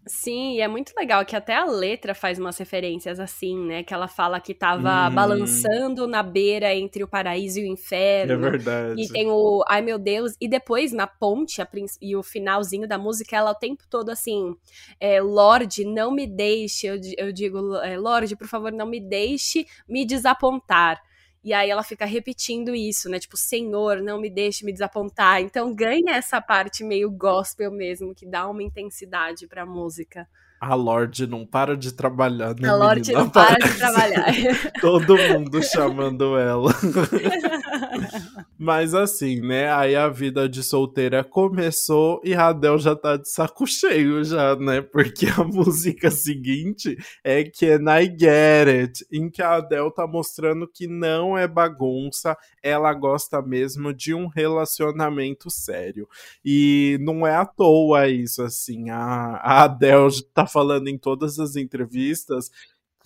[0.08, 3.82] Sim, e é muito legal que até a letra faz umas referências assim, né?
[3.82, 5.14] Que ela fala que tava hum.
[5.14, 8.34] balançando na beira entre o paraíso e o inferno.
[8.34, 9.02] É verdade.
[9.02, 10.34] E tem o Ai meu Deus.
[10.40, 11.68] E depois, na ponte, a,
[12.00, 14.54] e o finalzinho da música, ela o tempo todo assim:
[15.00, 16.86] é, Lorde, não me deixe.
[16.86, 21.02] Eu, eu digo, é, Lorde, por favor, não me deixe me desapontar.
[21.46, 23.20] E aí ela fica repetindo isso, né?
[23.20, 25.40] Tipo, Senhor, não me deixe me desapontar.
[25.40, 30.26] Então ganha essa parte meio gospel mesmo, que dá uma intensidade pra música.
[30.60, 32.68] A Lorde não para de trabalhar, né?
[32.68, 34.26] A Lorde não para de trabalhar.
[34.80, 36.74] Todo mundo chamando ela.
[38.58, 39.72] Mas assim, né?
[39.72, 44.80] Aí a vida de solteira começou e Radel já tá de saco cheio já, né?
[44.80, 49.06] Porque a música seguinte é Can I Get It?
[49.12, 54.26] Em que a Adele tá mostrando que não é bagunça, ela gosta mesmo de um
[54.26, 56.08] relacionamento sério.
[56.44, 58.90] E não é à toa isso, assim.
[58.90, 62.50] A, a Adele tá falando em todas as entrevistas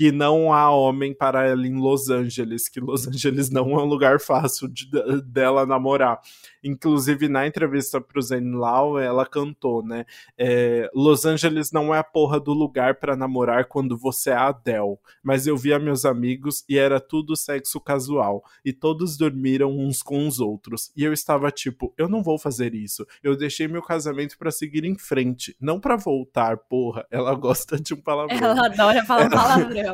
[0.01, 3.85] que não há homem para ela em Los Angeles, que Los Angeles não é um
[3.85, 4.91] lugar fácil de,
[5.27, 6.19] dela namorar.
[6.65, 10.07] Inclusive, na entrevista pro Zen Lau, ela cantou, né?
[10.39, 14.49] É, Los Angeles não é a porra do lugar para namorar quando você é a
[14.49, 14.97] Adele.
[15.23, 18.43] Mas eu via meus amigos e era tudo sexo casual.
[18.65, 20.91] E todos dormiram uns com os outros.
[20.97, 23.07] E eu estava tipo, eu não vou fazer isso.
[23.23, 27.07] Eu deixei meu casamento para seguir em frente, não para voltar, porra.
[27.11, 28.39] Ela gosta de um palavrão.
[28.39, 29.90] Ela adora falar ela...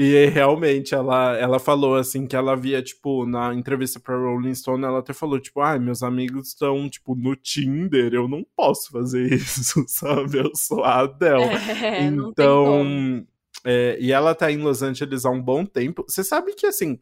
[0.00, 4.84] E realmente, ela, ela falou assim que ela via, tipo, na entrevista pra Rolling Stone,
[4.84, 9.26] ela até falou, tipo, ah, meus amigos estão, tipo, no Tinder, eu não posso fazer
[9.34, 10.38] isso, sabe?
[10.38, 11.48] Eu sou a Adele.
[11.82, 13.26] É, então.
[13.64, 16.04] É, e ela tá em Los Angeles há um bom tempo.
[16.06, 17.00] Você sabe que, assim,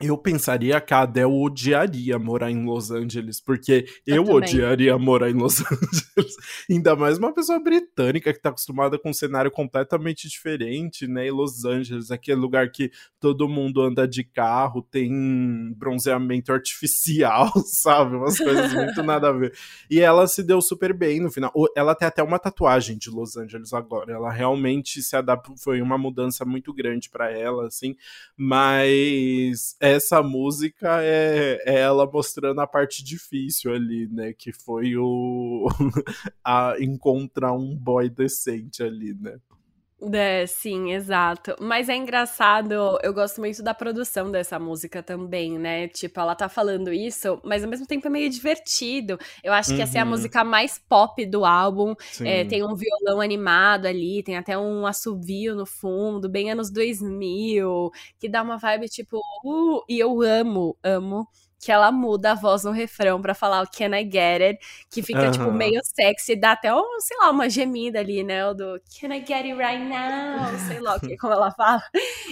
[0.00, 5.28] eu pensaria que a Adele odiaria morar em Los Angeles, porque eu, Eu odiaria morar
[5.28, 6.36] em Los Angeles.
[6.70, 11.26] Ainda mais uma pessoa britânica que tá acostumada com um cenário completamente diferente, né?
[11.26, 18.14] E Los Angeles, aquele lugar que todo mundo anda de carro, tem bronzeamento artificial, sabe?
[18.14, 19.52] Umas coisas muito nada a ver.
[19.90, 21.52] E ela se deu super bem no final.
[21.76, 24.12] Ela tem até uma tatuagem de Los Angeles agora.
[24.12, 27.96] Ela realmente se adaptou, foi uma mudança muito grande pra ela, assim.
[28.36, 34.32] Mas essa música é, é ela mostrando a parte difícil ali, né?
[34.32, 35.68] Que foi o
[36.44, 39.38] a encontrar um boy decente ali, né?
[40.14, 41.56] É, sim, exato.
[41.60, 45.88] Mas é engraçado, eu gosto muito da produção dessa música também, né?
[45.88, 49.18] Tipo, ela tá falando isso, mas ao mesmo tempo é meio divertido.
[49.42, 50.10] Eu acho que essa é a Uhum.
[50.10, 51.94] música mais pop do álbum.
[52.22, 57.90] É, tem um violão animado ali, tem até um assovio no fundo, bem anos 2000,
[58.20, 61.26] que dá uma vibe tipo, uh, e eu amo, amo
[61.60, 64.58] que ela muda a voz no refrão pra falar o Can I Get It,
[64.90, 65.52] que fica tipo Aham.
[65.52, 69.20] meio sexy, dá até, um, sei lá, uma gemida ali, né, o do Can I
[69.26, 71.82] Get It Right Now, sei lá que, como ela fala.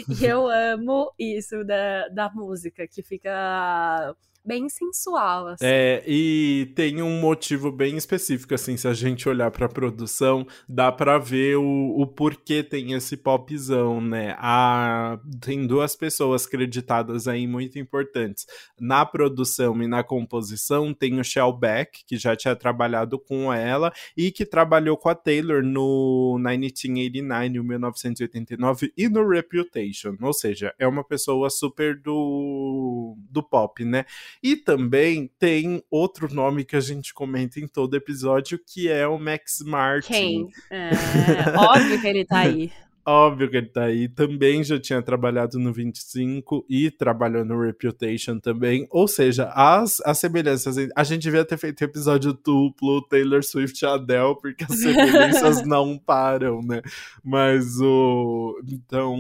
[0.09, 4.15] E eu amo isso da, da música, que fica
[4.47, 5.65] bem sensual, assim.
[5.67, 10.93] É, e tem um motivo bem específico, assim, se a gente olhar pra produção, dá
[10.93, 14.37] pra ver o, o porquê tem esse popzão, né?
[14.39, 18.47] A, tem duas pessoas creditadas aí muito importantes.
[18.81, 23.93] Na produção e na composição tem o Shell Beck, que já tinha trabalhado com ela
[24.17, 30.17] e que trabalhou com a Taylor no 1989, 1989 e no Reputation.
[30.21, 34.05] Ou seja, é uma pessoa super do, do pop, né?
[34.43, 39.19] E também tem outro nome que a gente comenta em todo episódio, que é o
[39.19, 40.13] Max Martin.
[40.13, 40.49] Quem?
[40.71, 40.91] É,
[41.57, 42.73] óbvio que ele tá aí.
[43.09, 44.09] Óbvio que ele tá aí.
[44.09, 48.85] Também já tinha trabalhado no 25 e trabalhou no Reputation também.
[48.91, 50.77] Ou seja, as, as semelhanças.
[50.97, 55.97] A gente devia ter feito episódio duplo, Taylor Swift e Adele, porque as semelhanças não
[55.97, 56.83] param, né?
[57.23, 58.61] Mas o.
[58.67, 59.17] Então,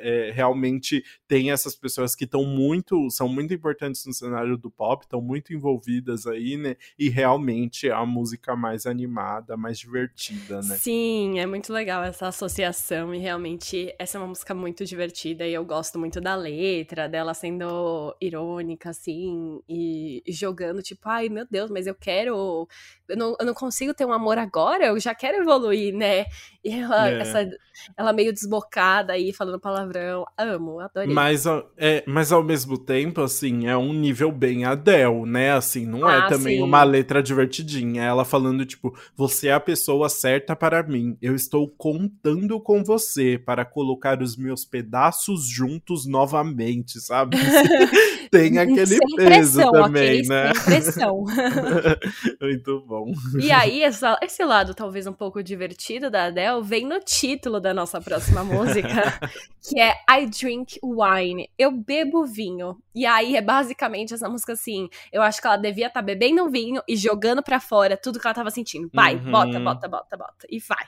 [0.00, 3.08] é, realmente tem essas pessoas que estão muito.
[3.08, 6.74] são muito importantes no cenário do pop, estão muito envolvidas aí, né?
[6.98, 10.76] E realmente é a música mais animada, mais divertida, né?
[10.76, 15.52] Sim, é muito legal essa associação e realmente essa é uma música muito divertida e
[15.54, 21.70] eu gosto muito da letra, dela sendo irônica, assim, e jogando, tipo, ai meu Deus,
[21.70, 22.68] mas eu quero.
[23.08, 26.26] Eu não, eu não consigo ter um amor agora, eu já quero evoluir, né?
[26.64, 27.20] E ela, É.
[27.20, 27.48] essa,
[27.96, 30.24] ela meio desbocada aí, falando palavrão.
[30.38, 31.12] Amo, adorei.
[31.12, 35.52] Mas, ao- é, mas ao mesmo tempo, assim, é um nível bem Adele, né?
[35.52, 36.62] Assim, não é Ah, também sim.
[36.62, 38.02] uma letra divertidinha.
[38.04, 41.16] Ela falando, tipo, você é a pessoa certa para mim.
[41.20, 43.01] Eu estou contando com você
[43.44, 47.36] para colocar os meus pedaços juntos novamente, sabe?
[48.30, 50.54] Tem aquele Sem peso pressão, também, né?
[50.54, 51.24] Sem pressão.
[52.40, 53.12] Muito bom.
[53.38, 57.74] E aí, essa- esse lado talvez um pouco divertido da Adele vem no título da
[57.74, 58.88] nossa próxima música,
[59.62, 61.48] que é I Drink Wine.
[61.58, 62.78] Eu bebo vinho.
[62.94, 64.88] E aí é basicamente essa música assim.
[65.12, 68.26] Eu acho que ela devia estar bebendo um vinho e jogando pra fora tudo que
[68.26, 68.88] ela tava sentindo.
[68.92, 69.30] Vai, Uhum.
[69.30, 70.46] bota, bota, bota, bota.
[70.50, 70.86] E vai.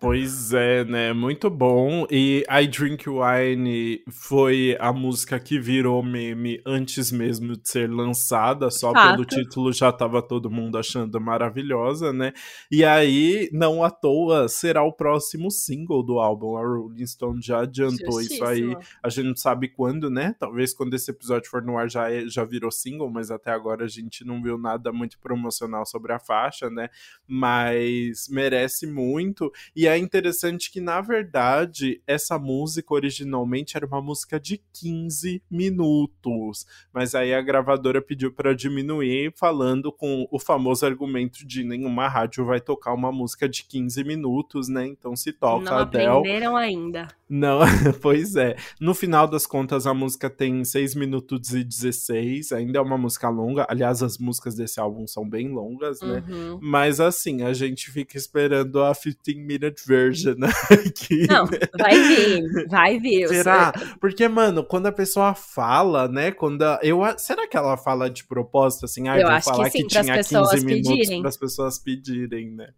[0.00, 1.12] Pois é, né?
[1.12, 2.06] Muito bom.
[2.10, 8.70] E I Drink Wine foi a música que virou meme antes mesmo de ser lançada,
[8.70, 9.12] só Fato.
[9.12, 12.32] pelo título já tava todo mundo achando maravilhosa, né?
[12.70, 16.56] E aí, não à toa, será o próximo single do álbum.
[16.56, 18.76] A Rolling Stone já adiantou isso aí.
[19.02, 20.34] A gente não sabe quando, né?
[20.38, 23.84] Talvez quando esse episódio for no ar já, é- já virou single, mas até agora
[23.84, 26.88] a gente não viu nada muito promocional sobre a faixa, né?
[27.26, 29.52] Mas merece muito muito.
[29.74, 36.66] E é interessante que, na verdade, essa música originalmente era uma música de 15 minutos.
[36.92, 42.44] Mas aí a gravadora pediu para diminuir, falando com o famoso argumento de nenhuma rádio
[42.44, 44.86] vai tocar uma música de 15 minutos, né?
[44.86, 45.70] Então se toca.
[45.70, 46.06] Não Adele.
[46.06, 47.08] aprenderam ainda.
[47.28, 47.60] Não,
[48.02, 48.56] pois é.
[48.78, 53.28] No final das contas, a música tem 6 minutos e 16, ainda é uma música
[53.30, 53.66] longa.
[53.70, 56.22] Aliás, as músicas desse álbum são bem longas, né?
[56.28, 56.58] Uhum.
[56.60, 60.36] Mas assim, a gente fica esperando a 50 15-minute version
[60.70, 61.26] aqui.
[61.28, 61.58] Não, né?
[61.78, 63.28] vai vir, vai vir.
[63.28, 63.72] Será?
[63.76, 63.88] Sei.
[64.00, 66.30] Porque, mano, quando a pessoa fala, né?
[66.30, 69.08] Quando a, eu, será que ela fala de propósito, assim?
[69.08, 72.68] Ah, eu vou falar que, sim, que tinha 15 minutos para as pessoas pedirem, né?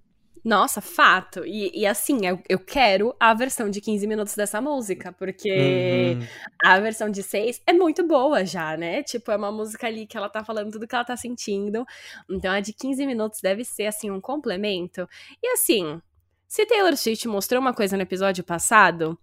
[0.44, 1.42] Nossa, fato.
[1.46, 6.26] E, e assim, eu, eu, quero a versão de 15 minutos dessa música, porque uhum.
[6.62, 9.02] a versão de 6 é muito boa já, né?
[9.02, 11.86] Tipo, é uma música ali que ela tá falando tudo que ela tá sentindo.
[12.30, 15.08] Então a de 15 minutos deve ser, assim, um complemento.
[15.42, 15.98] E assim,
[16.54, 19.18] se Taylor Swift mostrou uma coisa no episódio passado.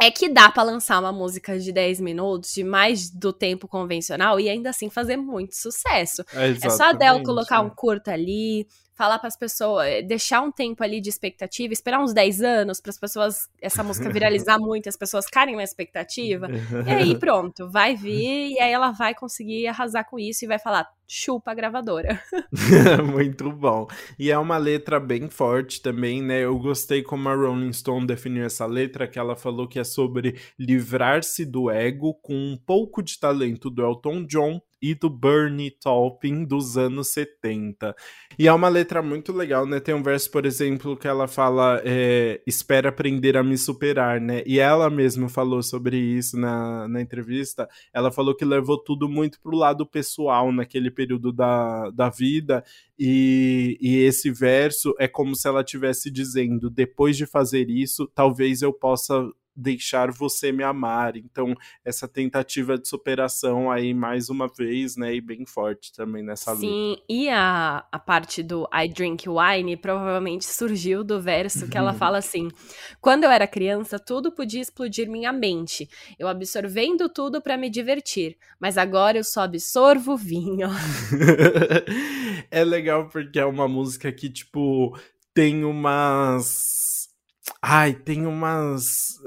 [0.00, 4.40] é que dá para lançar uma música de 10 minutos, de mais do tempo convencional,
[4.40, 6.24] e ainda assim fazer muito sucesso.
[6.32, 10.40] É, é só a Adele colocar um curta ali, falar para as pessoas, eh, deixar
[10.40, 14.56] um tempo ali de expectativa, esperar uns 10 anos para as pessoas, essa música viralizar
[14.58, 16.48] muito, as pessoas ficarem na expectativa.
[16.86, 20.58] e aí pronto, vai vir e aí ela vai conseguir arrasar com isso e vai
[20.58, 22.20] falar: chupa a gravadora.
[23.12, 23.86] muito bom.
[24.18, 26.44] E é uma letra bem forte também, né?
[26.44, 30.36] Eu gostei como a Rolling Stone definiu essa letra, que ela falou que é sobre
[30.58, 36.44] livrar-se do ego com um pouco de talento do Elton John e do Bernie Taupin
[36.44, 37.94] dos anos 70.
[38.36, 39.78] E é uma letra muito legal, né?
[39.78, 44.42] Tem um verso, por exemplo, que ela fala: é, Espera aprender a me superar, né?
[44.44, 47.68] E ela mesma falou sobre isso na, na entrevista.
[47.94, 52.64] Ela falou que levou tudo muito pro lado pessoal naquele período da, da vida.
[52.98, 58.62] E, e esse verso é como se ela estivesse dizendo: depois de fazer isso, talvez
[58.62, 61.16] eu possa deixar você me amar.
[61.16, 66.54] Então, essa tentativa de superação aí, mais uma vez, né, e bem forte também nessa
[66.56, 67.02] Sim, luta.
[67.08, 72.18] e a, a parte do I drink wine provavelmente surgiu do verso que ela fala
[72.18, 72.48] assim:
[73.00, 75.88] Quando eu era criança, tudo podia explodir minha mente,
[76.18, 80.68] eu absorvendo tudo para me divertir, mas agora eu só absorvo vinho.
[82.50, 84.96] é legal porque é uma música que, tipo,
[85.34, 87.01] tem umas
[87.60, 89.18] Ai, tem umas,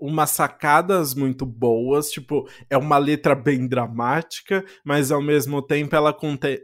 [0.00, 6.16] umas sacadas muito boas, tipo, é uma letra bem dramática, mas ao mesmo tempo ela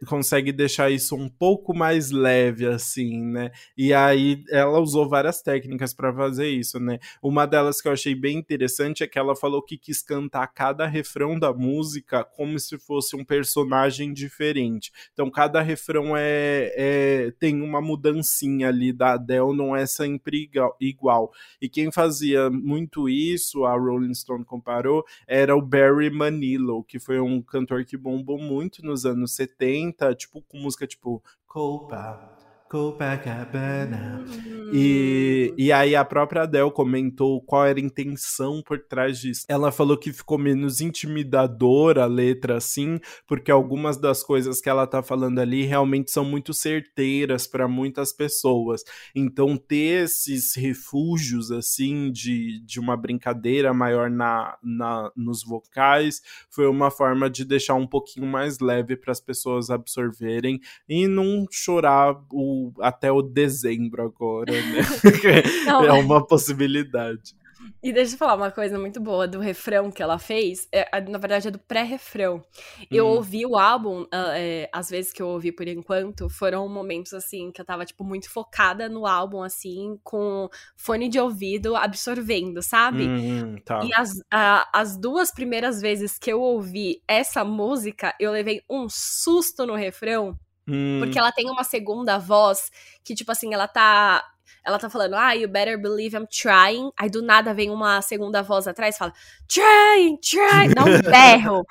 [0.06, 3.52] consegue deixar isso um pouco mais leve, assim, né?
[3.76, 6.98] E aí ela usou várias técnicas para fazer isso, né?
[7.22, 10.86] Uma delas que eu achei bem interessante é que ela falou que quis cantar cada
[10.86, 14.92] refrão da música como se fosse um personagem diferente.
[15.12, 20.76] Então, cada refrão é, é tem uma mudancinha ali da Adele, não é sempre igual
[20.96, 21.32] igual.
[21.60, 27.20] E quem fazia muito isso, a Rolling Stone comparou, era o Barry Manilow, que foi
[27.20, 32.36] um cantor que bombou muito nos anos 70, tipo com música tipo Copa,
[32.68, 34.24] Copacabana.
[34.26, 34.70] Hum.
[34.72, 39.44] E, e aí a própria Adele comentou qual era a intenção por trás disso.
[39.48, 44.86] Ela falou que ficou menos intimidadora a letra assim, porque algumas das coisas que ela
[44.86, 48.82] tá falando ali realmente são muito certeiras para muitas pessoas.
[49.14, 56.66] Então ter esses refúgios assim de, de uma brincadeira maior na, na nos vocais foi
[56.66, 62.16] uma forma de deixar um pouquinho mais leve para as pessoas absorverem e não chorar
[62.32, 64.82] o até o dezembro agora, né?
[65.66, 67.34] Não, é uma possibilidade.
[67.82, 70.68] E deixa eu falar uma coisa muito boa do refrão que ela fez.
[70.72, 72.42] É, na verdade, é do pré-refrão.
[72.90, 73.10] Eu hum.
[73.10, 77.50] ouvi o álbum, uh, é, às vezes que eu ouvi por enquanto, foram momentos assim
[77.52, 83.06] que eu tava, tipo, muito focada no álbum, assim, com fone de ouvido absorvendo, sabe?
[83.06, 83.80] Hum, tá.
[83.84, 88.86] E as, uh, as duas primeiras vezes que eu ouvi essa música, eu levei um
[88.88, 90.38] susto no refrão
[90.68, 91.00] Hum.
[91.02, 92.70] Porque ela tem uma segunda voz
[93.04, 94.24] que, tipo assim, ela tá.
[94.64, 96.90] Ela tá falando, ah, you better believe I'm trying.
[96.98, 99.12] Aí do nada vem uma segunda voz atrás e fala,
[99.46, 100.74] trying, trying.
[100.74, 101.64] Dá um berro.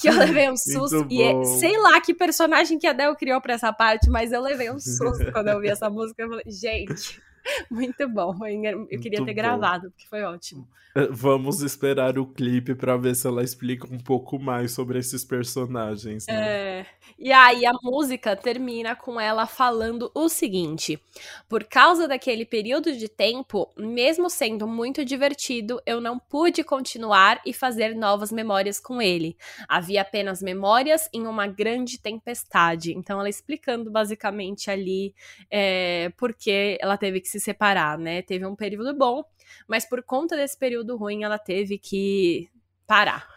[0.00, 1.08] que eu levei um susto.
[1.10, 4.40] e é, sei lá que personagem que a Del criou pra essa parte, mas eu
[4.40, 6.22] levei um susto quando eu vi essa música.
[6.22, 7.20] Eu falei, gente.
[7.70, 8.34] Muito bom.
[8.46, 9.34] Eu queria Muito ter bom.
[9.34, 10.68] gravado, porque foi ótimo.
[10.96, 15.22] É, vamos esperar o clipe para ver se ela explica um pouco mais sobre esses
[15.22, 16.26] personagens.
[16.26, 16.34] Né?
[16.34, 16.86] É.
[17.18, 20.98] E aí a música termina com ela falando o seguinte:
[21.46, 27.52] por causa daquele período de tempo, mesmo sendo muito divertido, eu não pude continuar e
[27.52, 29.36] fazer novas memórias com ele.
[29.68, 32.96] Havia apenas memórias em uma grande tempestade.
[32.96, 35.14] Então ela explicando basicamente ali
[35.50, 38.22] é, porque ela teve que se se separar, né?
[38.22, 39.24] Teve um período bom,
[39.68, 42.48] mas por conta desse período ruim, ela teve que
[42.86, 43.28] parar.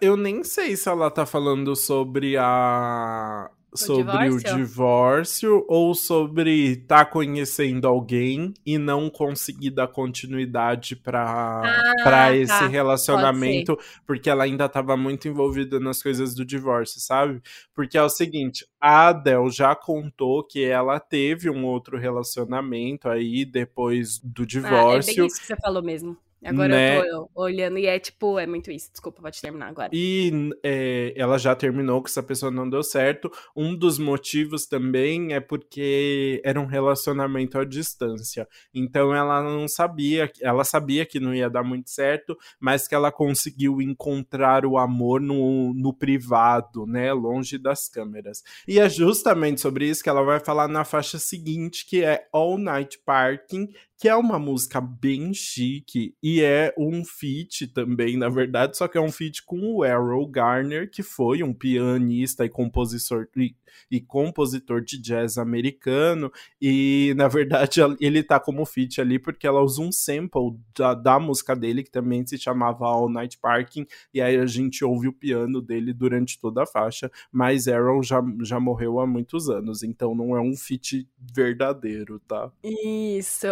[0.00, 4.54] Eu nem sei se ela tá falando sobre a sobre divórcio?
[4.54, 11.94] o divórcio ou sobre estar tá conhecendo alguém e não conseguir dar continuidade para ah,
[12.02, 12.66] para esse tá.
[12.66, 17.40] relacionamento, porque ela ainda estava muito envolvida nas coisas do divórcio, sabe?
[17.74, 23.44] Porque é o seguinte, a Adele já contou que ela teve um outro relacionamento aí
[23.44, 25.10] depois do divórcio.
[25.10, 26.16] Ah, é bem isso que você falou mesmo.
[26.46, 26.98] Agora né?
[26.98, 28.90] eu tô olhando e é tipo, é muito isso.
[28.90, 29.90] Desculpa, pode terminar agora.
[29.92, 33.30] E é, ela já terminou que essa pessoa não deu certo.
[33.54, 38.48] Um dos motivos também é porque era um relacionamento à distância.
[38.72, 43.10] Então ela não sabia, ela sabia que não ia dar muito certo, mas que ela
[43.10, 47.12] conseguiu encontrar o amor no, no privado, né?
[47.12, 48.42] Longe das câmeras.
[48.66, 52.58] E é justamente sobre isso que ela vai falar na faixa seguinte, que é All
[52.58, 53.68] Night Parking,
[53.98, 58.98] que é uma música bem chique e é um feat também, na verdade, só que
[58.98, 63.56] é um feat com o Errol Garner, que foi um pianista e compositor e,
[63.90, 66.30] e compositor de jazz americano,
[66.60, 71.18] e na verdade ele tá como feat ali porque ela usa um sample da, da
[71.18, 75.12] música dele, que também se chamava All Night Parking, e aí a gente ouve o
[75.12, 80.14] piano dele durante toda a faixa, mas Errol já, já morreu há muitos anos, então
[80.14, 82.52] não é um feat verdadeiro, tá?
[82.62, 83.46] Isso.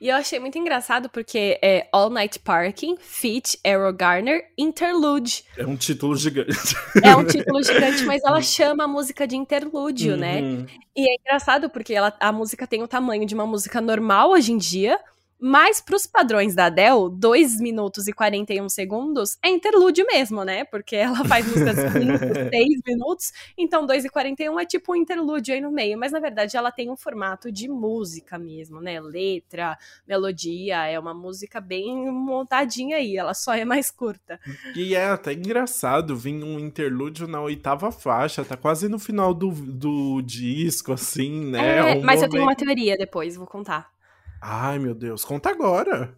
[0.00, 5.44] E eu achei muito engraçado porque é All Night Parking, Feat, Arrow Garner, Interlude.
[5.56, 6.76] É um título gigante.
[7.02, 10.40] É um título gigante, mas ela chama a música de interlúdio, né?
[10.40, 10.56] uhum.
[10.62, 10.66] né?
[10.96, 14.52] E é engraçado porque ela, a música tem o tamanho de uma música normal hoje
[14.52, 14.98] em dia,
[15.40, 20.64] mas para os padrões da Adele, 2 minutos e 41 segundos é interlúdio mesmo, né?
[20.64, 24.96] Porque ela faz músicas de 5, 6 minutos, então 2 e 41 é tipo um
[24.96, 25.98] interlúdio aí no meio.
[25.98, 29.00] Mas na verdade ela tem um formato de música mesmo, né?
[29.00, 34.40] Letra, melodia, é uma música bem montadinha aí, ela só é mais curta.
[34.74, 39.50] E é até engraçado vir um interlúdio na oitava faixa, tá quase no final do,
[39.50, 41.78] do disco, assim, né?
[41.78, 42.22] É, um mas momento...
[42.22, 43.97] eu tenho uma teoria depois, vou contar.
[44.40, 46.16] Ai, meu Deus, conta agora.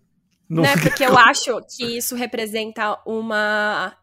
[0.48, 0.74] Não né?
[0.82, 3.96] Porque eu acho que isso representa uma.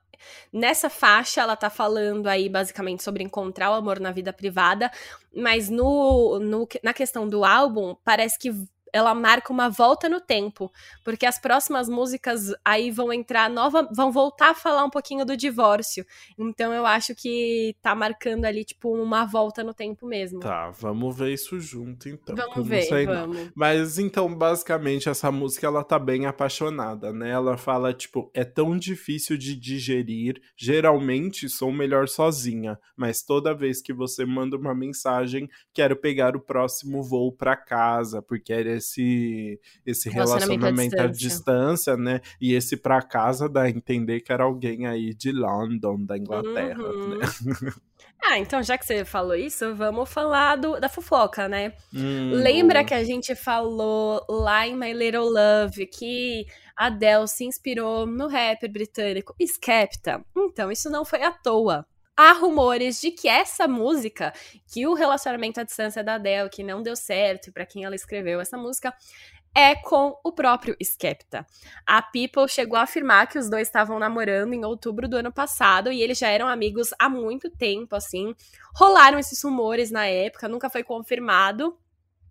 [0.51, 4.91] Nessa faixa, ela tá falando aí basicamente sobre encontrar o amor na vida privada,
[5.35, 8.49] mas no, no, na questão do álbum, parece que
[8.97, 10.71] ela marca uma volta no tempo,
[11.03, 15.37] porque as próximas músicas aí vão entrar nova, vão voltar a falar um pouquinho do
[15.37, 16.05] divórcio.
[16.37, 20.39] Então eu acho que tá marcando ali tipo uma volta no tempo mesmo.
[20.39, 22.35] Tá, vamos ver isso junto então.
[22.35, 23.51] Vamos ver, vamos.
[23.55, 27.29] Mas então basicamente essa música ela tá bem apaixonada, né?
[27.29, 33.81] Ela fala tipo, é tão difícil de digerir, geralmente sou melhor sozinha, mas toda vez
[33.81, 39.59] que você manda uma mensagem, quero pegar o próximo voo para casa, porque é esse,
[39.85, 41.93] esse relacionamento, relacionamento à, distância.
[41.93, 41.97] à, distância.
[41.97, 42.21] né?
[42.39, 46.81] E esse pra casa dá a entender que era alguém aí de London, da Inglaterra,
[46.81, 47.17] uhum.
[47.17, 47.25] né?
[48.19, 51.73] Ah, então já que você falou isso, vamos falar do, da fofoca, né?
[51.93, 57.45] Hum, Lembra que a gente falou lá em My Little Love que a Adele se
[57.45, 60.25] inspirou no rapper britânico Skepta?
[60.35, 61.85] Então, isso não foi à toa
[62.17, 64.33] há rumores de que essa música,
[64.73, 67.95] que o relacionamento à distância da Adele, que não deu certo, e para quem ela
[67.95, 68.93] escreveu essa música,
[69.55, 71.45] é com o próprio Skepta.
[71.85, 75.91] A People chegou a afirmar que os dois estavam namorando em outubro do ano passado
[75.91, 78.35] e eles já eram amigos há muito tempo, assim.
[78.75, 81.75] Rolaram esses rumores na época, nunca foi confirmado,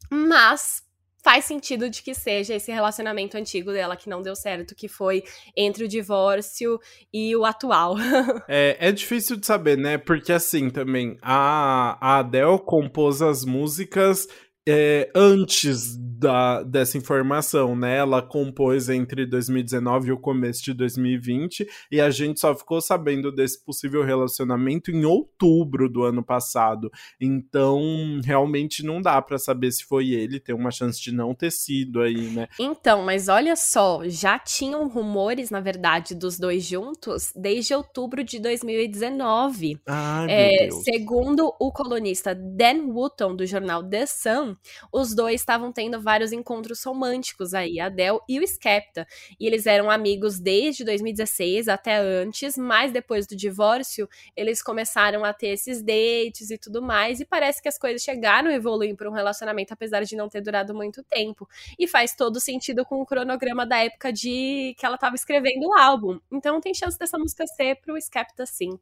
[0.09, 0.86] mas
[1.27, 5.25] faz sentido de que seja esse relacionamento antigo dela que não deu certo, que foi
[5.57, 6.79] entre o divórcio
[7.13, 7.97] e o atual.
[8.49, 9.99] é, é difícil de saber, né?
[9.99, 14.29] Porque assim também, a, a Adele compôs as músicas
[14.69, 17.99] é, antes da, dessa informação, né?
[17.99, 23.31] Ela compôs entre 2019 e o começo de 2020 e a gente só ficou sabendo
[23.31, 26.91] desse possível relacionamento em outubro do ano passado.
[27.21, 31.53] Então, realmente não dá para saber se foi ele, tem uma chance de não ter
[31.53, 32.49] sido aí, né?
[32.59, 38.41] Então, mas olha só, já tinham rumores, na verdade, dos dois juntos desde outubro de
[38.41, 39.81] 2019.
[39.87, 44.56] Ai, é, segundo o colunista Dan Wootton do jornal The Sun,
[44.93, 49.07] os dois estavam tendo vários encontros românticos aí, a Adele e o Skepta.
[49.39, 55.33] E eles eram amigos desde 2016 até antes, mas depois do divórcio, eles começaram a
[55.33, 59.09] ter esses dates e tudo mais, e parece que as coisas chegaram a evoluir para
[59.09, 61.49] um relacionamento, apesar de não ter durado muito tempo.
[61.79, 65.75] E faz todo sentido com o cronograma da época de que ela estava escrevendo o
[65.79, 66.19] álbum.
[66.33, 68.79] Então tem chance dessa música ser pro Skepta sim.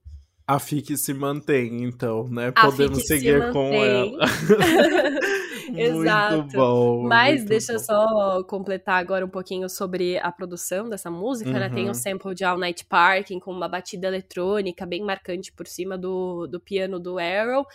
[0.47, 2.53] A FIC se mantém, então, né?
[2.55, 4.18] A Podemos seguir se com ela.
[5.74, 6.36] Exato.
[6.36, 7.03] Muito bom.
[7.09, 11.59] Mas muito deixa eu só completar agora um pouquinho sobre a produção dessa música, uhum.
[11.59, 11.68] né?
[11.68, 11.95] Tem um uhum.
[11.95, 16.61] sample de All Night Parking com uma batida eletrônica bem marcante por cima do, do
[16.61, 17.66] piano do Arrow.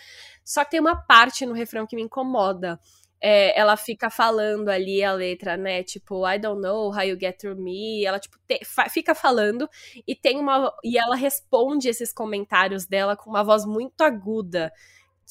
[0.44, 2.78] Só que tem uma parte no refrão que me incomoda
[3.20, 5.82] é, ela fica falando ali a letra, né?
[5.82, 8.04] Tipo, I don't know how you get through me.
[8.04, 9.68] Ela, tipo, te, fa, fica falando
[10.06, 10.72] e tem uma.
[10.82, 14.72] E ela responde esses comentários dela com uma voz muito aguda.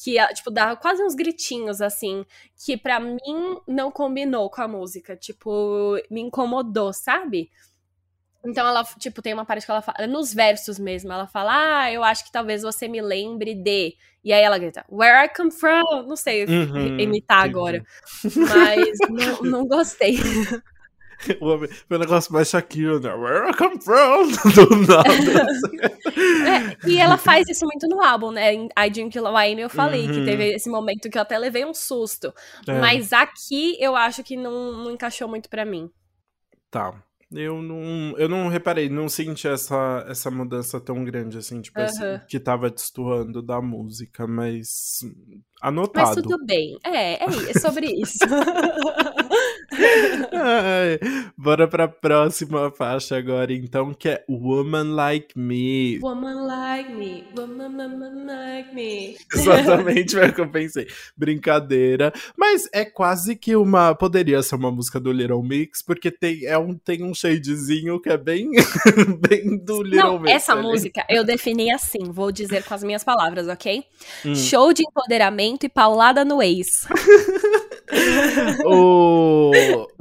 [0.02, 2.24] Que, tipo, dá quase uns gritinhos, assim,
[2.64, 3.18] que para mim
[3.66, 5.16] não combinou com a música.
[5.16, 7.50] Tipo, me incomodou, sabe?
[8.44, 11.92] Então ela, tipo, tem uma parte que ela fala, nos versos mesmo, ela fala, ah,
[11.92, 13.94] eu acho que talvez você me lembre de.
[14.22, 16.04] E aí ela grita, Where I come from?
[16.06, 17.56] Não sei uhum, imitar entendi.
[17.56, 17.84] agora.
[18.24, 20.16] Mas não, não gostei.
[21.40, 23.14] o negócio mais Shakira, né?
[23.14, 24.28] Where I come from?
[24.54, 25.46] Do nada.
[26.48, 28.54] é, e ela faz isso muito no álbum, né?
[28.54, 30.12] Em I Drink Wine eu falei uhum.
[30.12, 32.32] que teve esse momento que eu até levei um susto.
[32.66, 32.80] É.
[32.80, 35.90] Mas aqui eu acho que não, não encaixou muito para mim.
[36.70, 36.94] Tá.
[37.32, 41.84] Eu não, eu não reparei, não senti essa, essa mudança tão grande assim, tipo, uhum.
[41.84, 44.98] assim, que tava destoando da música, mas
[45.60, 46.06] anotado.
[46.06, 46.78] Mas tudo bem.
[46.84, 48.18] É, é, é sobre isso.
[50.32, 50.98] Ai,
[51.36, 55.98] bora pra próxima faixa agora, então, que é Woman Like Me.
[56.00, 59.16] Woman Like Me, Woman, woman Like Me.
[59.32, 60.86] Exatamente, foi o que eu pensei.
[61.16, 62.12] Brincadeira.
[62.36, 63.94] Mas é quase que uma.
[63.94, 68.08] Poderia ser uma música do Little Mix, porque tem, é um, tem um shadezinho que
[68.08, 68.50] é bem,
[69.28, 70.34] bem do Little Não, Mix.
[70.34, 70.62] Essa ali.
[70.62, 73.84] música eu defini assim, vou dizer com as minhas palavras, ok?
[74.24, 74.34] Hum.
[74.34, 76.86] Show de empoderamento e paulada no ex.
[78.64, 79.50] o...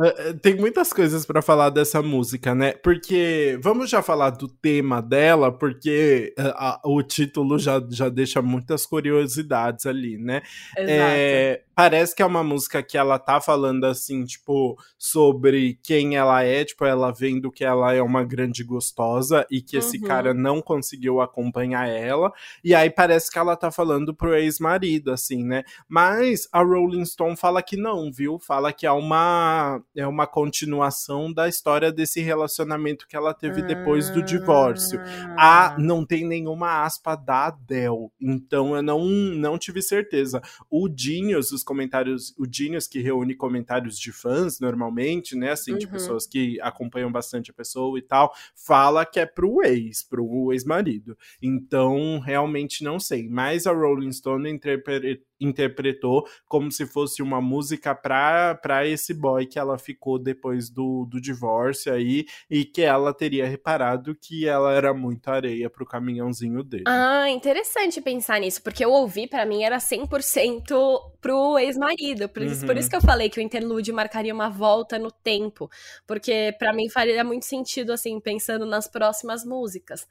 [0.02, 2.74] É, é, tem muitas coisas para falar dessa música, né?
[2.74, 8.42] Porque vamos já falar do tema dela, porque é, a, o título já, já deixa
[8.42, 10.42] muitas curiosidades ali, né?
[10.78, 16.44] É, parece que é uma música que ela tá falando assim, tipo, sobre quem ela
[16.44, 19.80] é, tipo, ela vendo que ela é uma grande gostosa e que uhum.
[19.80, 22.32] esse cara não conseguiu acompanhar ela.
[22.64, 25.64] E aí parece que ela tá falando pro ex-marido, assim, né?
[25.88, 28.38] Mas a Rolling Stone fala que não, viu?
[28.40, 34.10] Fala que é uma é uma continuação da história desse relacionamento que ela teve depois
[34.10, 35.00] do divórcio.
[35.38, 38.10] Ah, não tem nenhuma aspa da Adele.
[38.22, 40.42] Então eu não não tive certeza.
[40.70, 45.78] O Genius, os comentários, o Genius que reúne comentários de fãs normalmente, né, assim, uhum.
[45.78, 50.52] de pessoas que acompanham bastante a pessoa e tal, fala que é pro ex, pro
[50.52, 51.18] ex-marido.
[51.42, 57.96] Então, realmente não sei, mas a Rolling Stone interpretou interpretou como se fosse uma música
[57.96, 63.48] para esse boy que ela ficou depois do, do divórcio aí e que ela teria
[63.48, 66.84] reparado que ela era muito areia pro caminhãozinho dele.
[66.88, 72.60] Ah, interessante pensar nisso, porque eu ouvi para mim era 100% pro ex-marido, por, uhum.
[72.66, 75.70] por isso que eu falei que o interlude marcaria uma volta no tempo,
[76.08, 80.08] porque para mim faria muito sentido assim, pensando nas próximas músicas.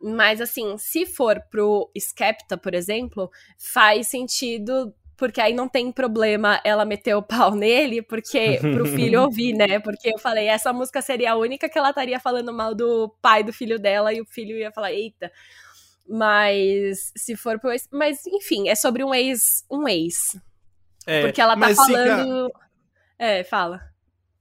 [0.00, 6.60] Mas assim, se for pro Skepta, por exemplo, faz sentido porque aí não tem problema
[6.64, 9.80] ela meter o pau nele, porque pro filho ouvir, né?
[9.80, 13.42] Porque eu falei, essa música seria a única que ela estaria falando mal do pai
[13.42, 15.30] do filho dela e o filho ia falar, eita.
[16.08, 20.40] Mas se for pro ex, mas enfim, é sobre um ex, um ex.
[21.04, 22.60] É, porque ela tá falando, fica...
[23.18, 23.80] é, fala.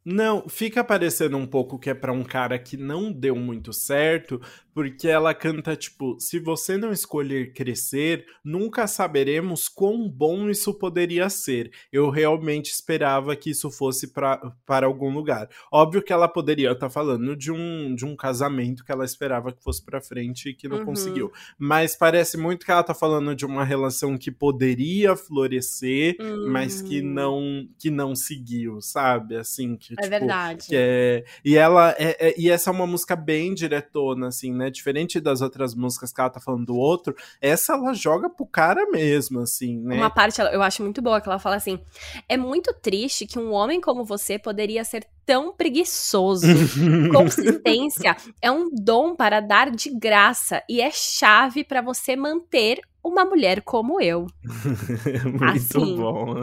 [0.06, 4.42] Não, fica parecendo um pouco que é para um cara que não deu muito certo,
[4.78, 11.32] porque ela canta tipo: se você não escolher crescer, nunca saberemos quão bom isso poderia
[11.32, 11.72] ser.
[11.92, 15.50] Eu realmente esperava que isso fosse pra, para algum lugar.
[15.72, 19.52] Óbvio que ela poderia estar tá falando de um, de um casamento que ela esperava
[19.52, 20.86] que fosse para frente e que não uhum.
[20.86, 21.32] conseguiu.
[21.58, 26.52] Mas parece muito que ela tá falando de uma relação que poderia florescer, uhum.
[26.52, 27.14] mas que hum.
[27.14, 29.38] não que não seguiu, sabe?
[29.38, 30.68] Assim, que, é tipo, verdade.
[30.68, 34.67] Que é, e ela é, é, e essa é uma música bem diretona, assim, né?
[34.70, 38.90] Diferente das outras músicas que ela tá falando do outro, essa ela joga pro cara
[38.90, 39.96] mesmo, assim, né?
[39.96, 41.80] Uma parte eu acho muito boa, que ela fala assim:
[42.28, 46.48] é muito triste que um homem como você poderia ser tão preguiçoso.
[47.14, 53.24] Consistência é um dom para dar de graça e é chave para você manter uma
[53.26, 54.28] mulher como eu.
[55.24, 56.36] Muito assim, bom.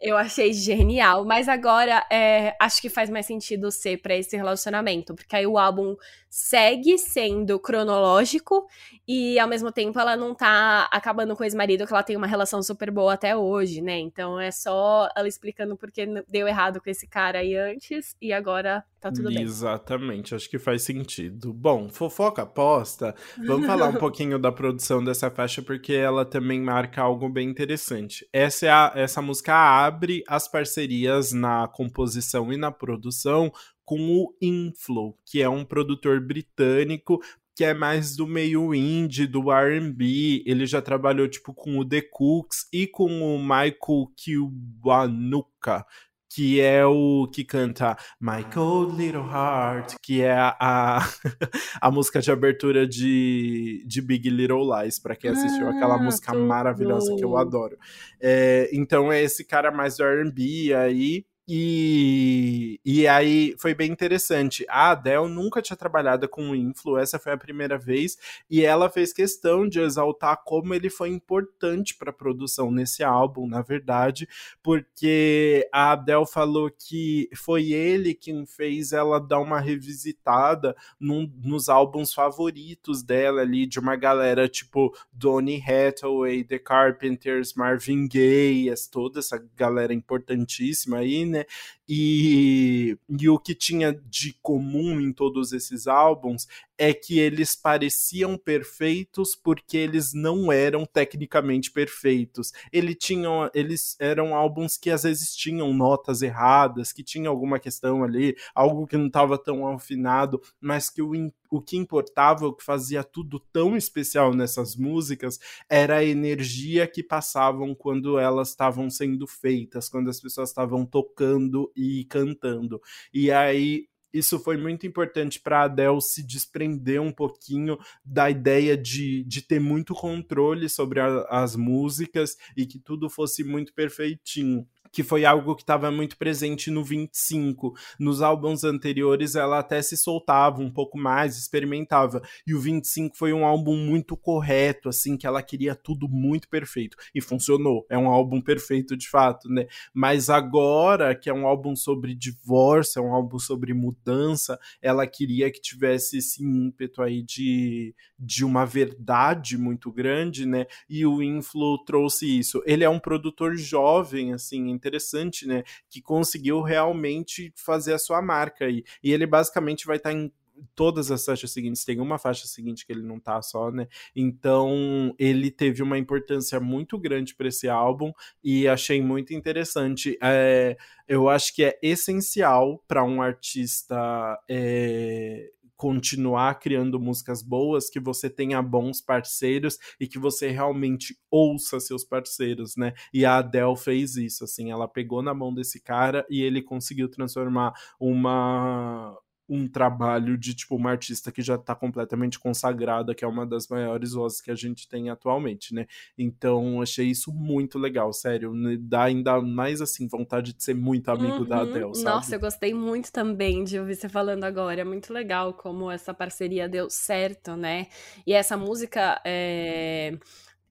[0.00, 5.14] Eu achei genial, mas agora é, acho que faz mais sentido ser para esse relacionamento,
[5.14, 5.96] porque aí o álbum
[6.36, 8.66] segue sendo cronológico
[9.06, 12.26] e ao mesmo tempo ela não tá acabando com o ex-marido, que ela tem uma
[12.26, 14.00] relação super boa até hoje, né?
[14.00, 18.84] Então é só ela explicando porque deu errado com esse cara aí antes e agora
[19.00, 19.42] tá tudo bem.
[19.42, 21.52] Exatamente, acho que faz sentido.
[21.52, 23.14] Bom, fofoca aposta.
[23.46, 28.26] Vamos falar um pouquinho da produção dessa faixa porque ela também marca algo bem interessante.
[28.32, 33.52] Essa é a, essa música abre as parcerias na composição e na produção
[33.84, 37.20] com o Inflow, que é um produtor britânico
[37.56, 40.42] que é mais do meio indie, do R&B.
[40.44, 45.86] Ele já trabalhou tipo com o The Cooks e com o Michael Kiwanuka,
[46.34, 50.98] que é o que canta My Cold Little Heart, que é a, a,
[51.80, 56.34] a música de abertura de, de Big Little Lies, para quem assistiu ah, aquela música
[56.34, 57.78] maravilhosa que eu adoro.
[58.20, 64.64] É, então é esse cara mais do R&B aí, E, e aí foi bem interessante.
[64.68, 68.16] A Adele nunca tinha trabalhado com Influ, essa foi a primeira vez,
[68.48, 73.46] e ela fez questão de exaltar como ele foi importante para a produção nesse álbum,
[73.46, 74.26] na verdade,
[74.62, 81.68] porque a Adele falou que foi ele quem fez ela dar uma revisitada num, nos
[81.68, 89.18] álbuns favoritos dela ali, de uma galera tipo Donny Hathaway, The Carpenters, Marvin Gaye, toda
[89.18, 91.44] essa galera importantíssima aí, né?
[91.88, 98.36] E, e o que tinha de comum em todos esses álbuns é que eles pareciam
[98.36, 102.52] perfeitos porque eles não eram tecnicamente perfeitos.
[102.72, 108.02] Ele tinham, eles eram álbuns que às vezes tinham notas erradas, que tinha alguma questão
[108.02, 111.12] ali, algo que não estava tão afinado, mas que o,
[111.50, 117.02] o que importava, o que fazia tudo tão especial nessas músicas, era a energia que
[117.02, 122.80] passavam quando elas estavam sendo feitas, quando as pessoas estavam tocando e cantando.
[123.12, 128.76] E aí isso foi muito importante para a Adele se desprender um pouquinho da ideia
[128.76, 134.64] de, de ter muito controle sobre a, as músicas e que tudo fosse muito perfeitinho
[134.94, 137.74] que foi algo que estava muito presente no 25.
[137.98, 142.22] Nos álbuns anteriores ela até se soltava um pouco mais, experimentava.
[142.46, 146.96] E o 25 foi um álbum muito correto, assim, que ela queria tudo muito perfeito.
[147.12, 147.84] E funcionou.
[147.90, 149.66] É um álbum perfeito de fato, né?
[149.92, 155.50] Mas agora, que é um álbum sobre divórcio, é um álbum sobre mudança, ela queria
[155.50, 160.66] que tivesse esse ímpeto aí de, de uma verdade muito grande, né?
[160.88, 162.62] E o Influ trouxe isso.
[162.64, 165.62] Ele é um produtor jovem, assim, interessante, né?
[165.88, 168.84] Que conseguiu realmente fazer a sua marca aí.
[169.02, 170.30] E ele basicamente vai estar tá em
[170.74, 173.88] todas as faixas seguintes, tem uma faixa seguinte que ele não tá só, né?
[174.14, 178.12] Então, ele teve uma importância muito grande para esse álbum
[178.42, 180.16] e achei muito interessante.
[180.22, 180.76] É,
[181.08, 185.50] eu acho que é essencial para um artista é,
[185.84, 192.02] continuar criando músicas boas, que você tenha bons parceiros e que você realmente ouça seus
[192.02, 192.94] parceiros, né?
[193.12, 197.10] E a Adele fez isso, assim, ela pegou na mão desse cara e ele conseguiu
[197.10, 199.14] transformar uma
[199.48, 203.68] um trabalho de tipo uma artista que já está completamente consagrada, que é uma das
[203.68, 205.86] maiores vozes que a gente tem atualmente, né?
[206.16, 211.38] Então achei isso muito legal, sério, dá ainda mais assim vontade de ser muito amigo
[211.38, 211.44] uhum.
[211.44, 212.04] da Adele, sabe?
[212.04, 216.14] Nossa, eu gostei muito também de ouvir você falando agora, é muito legal como essa
[216.14, 217.86] parceria deu certo, né?
[218.26, 220.18] E essa música é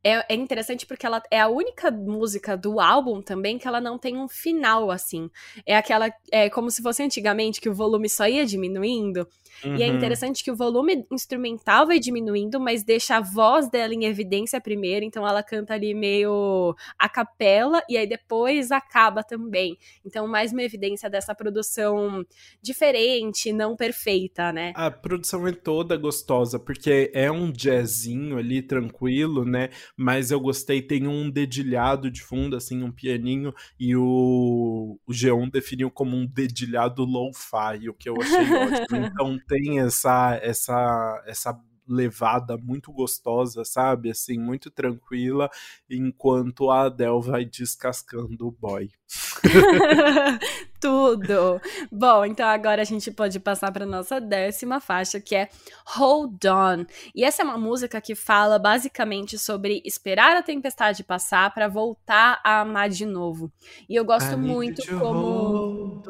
[0.04, 3.97] é, é, interessante porque ela é a única música do álbum também que ela não
[3.97, 5.30] tem um final, assim.
[5.66, 6.12] É aquela.
[6.32, 9.28] É como se fosse antigamente que o volume só ia diminuindo.
[9.64, 9.76] Uhum.
[9.76, 9.97] E é uhum.
[9.97, 15.06] interessante que o volume instrumental vai diminuindo, mas deixa a voz dela em evidência primeiro.
[15.06, 19.78] Então ela canta ali meio a capela e aí depois acaba também.
[20.06, 22.26] Então, mais uma evidência dessa produção
[22.62, 24.74] diferente, não perfeita, né?
[24.76, 29.70] A produção é toda gostosa, porque é um jazzinho ali tranquilo, né?
[29.95, 35.51] Mas eu gostei, tem um dedilhado de fundo, assim, um pianinho, e o, o G1
[35.51, 39.06] definiu como um dedilhado low-fi, o que eu achei ótimo.
[39.06, 44.09] Então tem essa essa essa levada muito gostosa, sabe?
[44.11, 45.49] Assim, muito tranquila,
[45.89, 48.89] enquanto a Adele vai descascando o boy.
[50.84, 51.61] Tudo!
[51.89, 55.47] Bom, então agora a gente pode passar para nossa décima faixa, que é
[55.86, 56.86] Hold On.
[57.15, 62.41] E essa é uma música que fala basicamente sobre esperar a tempestade passar para voltar
[62.43, 63.49] a amar de novo.
[63.88, 66.03] E eu gosto muito como.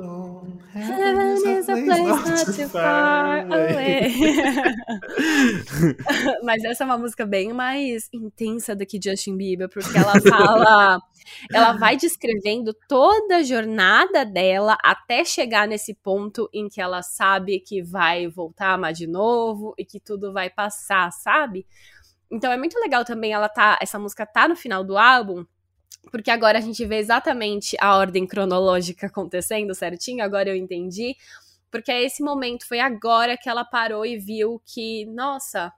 [0.74, 4.12] Heaven is a place not too far away.
[6.42, 11.00] Mas essa é uma música bem mais intensa do que Justin Bieber, porque ela fala.
[11.52, 17.60] Ela vai descrevendo toda a jornada dela até chegar nesse ponto em que ela sabe
[17.60, 21.66] que vai voltar a amar de novo e que tudo vai passar, sabe?
[22.32, 25.46] Então é muito legal também ela tá, essa música tá no final do álbum,
[26.12, 31.16] porque agora a gente vê exatamente a ordem cronológica acontecendo certinho, agora eu entendi.
[31.72, 35.74] Porque é esse momento, foi agora que ela parou e viu que, nossa,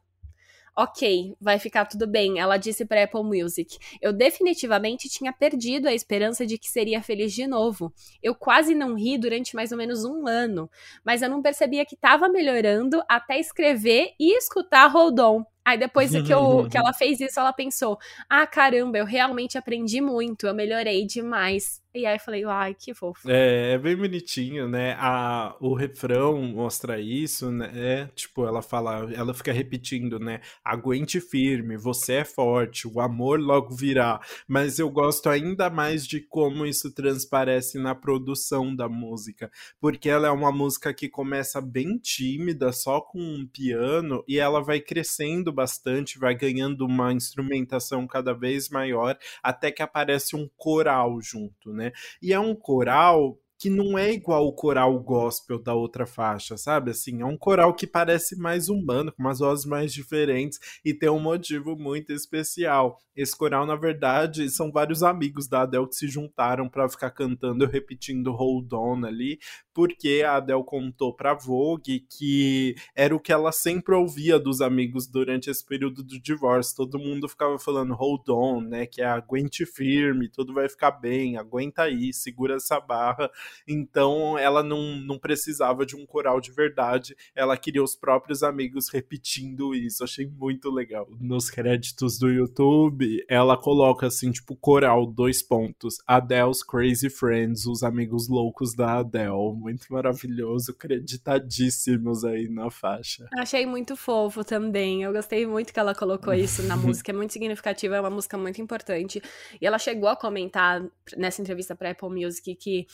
[0.76, 3.78] ok, vai ficar tudo bem, ela disse para Apple Music.
[4.01, 7.93] Eu definitivamente tinha perdido a esperança de que seria feliz de novo.
[8.21, 10.69] Eu quase não ri durante mais ou menos um ano,
[11.03, 15.43] mas eu não percebia que estava melhorando até escrever e escutar Hold On.
[15.63, 17.97] Aí depois que, eu, que ela fez isso, ela pensou:
[18.30, 21.82] ah, caramba, eu realmente aprendi muito, eu melhorei demais.
[21.95, 23.31] E aí eu falei, ai, que fofo.
[23.31, 24.97] É, é bem bonitinho, né?
[24.99, 27.71] A, o refrão mostra isso, né?
[27.73, 30.41] É, tipo, ela fala, ela fica repetindo, né?
[30.61, 34.19] Aguente firme, você é forte, o amor logo virá.
[34.45, 40.27] Mas eu gosto ainda mais de como isso transparece na produção da música, porque ela
[40.27, 45.49] é uma música que começa bem tímida, só com um piano, e ela vai crescendo
[45.53, 51.84] bastante, vai ganhando uma instrumentação cada vez maior, até que aparece um coral junto, né?
[52.21, 56.91] E é um coral que não é igual o coral gospel da outra faixa, sabe?
[56.91, 61.09] Assim, é um coral que parece mais humano, com umas vozes mais diferentes e tem
[61.09, 62.99] um motivo muito especial.
[63.16, 67.66] Esse coral, na verdade, são vários amigos da Adele que se juntaram para ficar cantando,
[67.66, 69.39] repetindo Hold On ali,
[69.74, 75.07] porque a Adele contou para Vogue que era o que ela sempre ouvia dos amigos
[75.07, 76.76] durante esse período do divórcio.
[76.76, 78.86] Todo mundo ficava falando Hold On, né?
[78.86, 83.32] Que é aguente firme, tudo vai ficar bem, aguenta aí, segura essa barra.
[83.67, 88.89] Então ela não, não precisava de um coral de verdade, ela queria os próprios amigos
[88.89, 90.03] repetindo isso.
[90.03, 91.07] Achei muito legal.
[91.19, 95.97] Nos créditos do YouTube, ela coloca assim, tipo, coral, dois pontos.
[96.07, 99.53] Adele's Crazy Friends, os amigos loucos da Adele.
[99.55, 103.27] Muito maravilhoso, acreditadíssimos aí na faixa.
[103.37, 105.03] Achei muito fofo também.
[105.03, 107.11] Eu gostei muito que ela colocou isso na música.
[107.11, 109.21] É muito significativa, é uma música muito importante.
[109.59, 110.83] E ela chegou a comentar
[111.17, 112.87] nessa entrevista para Apple Music que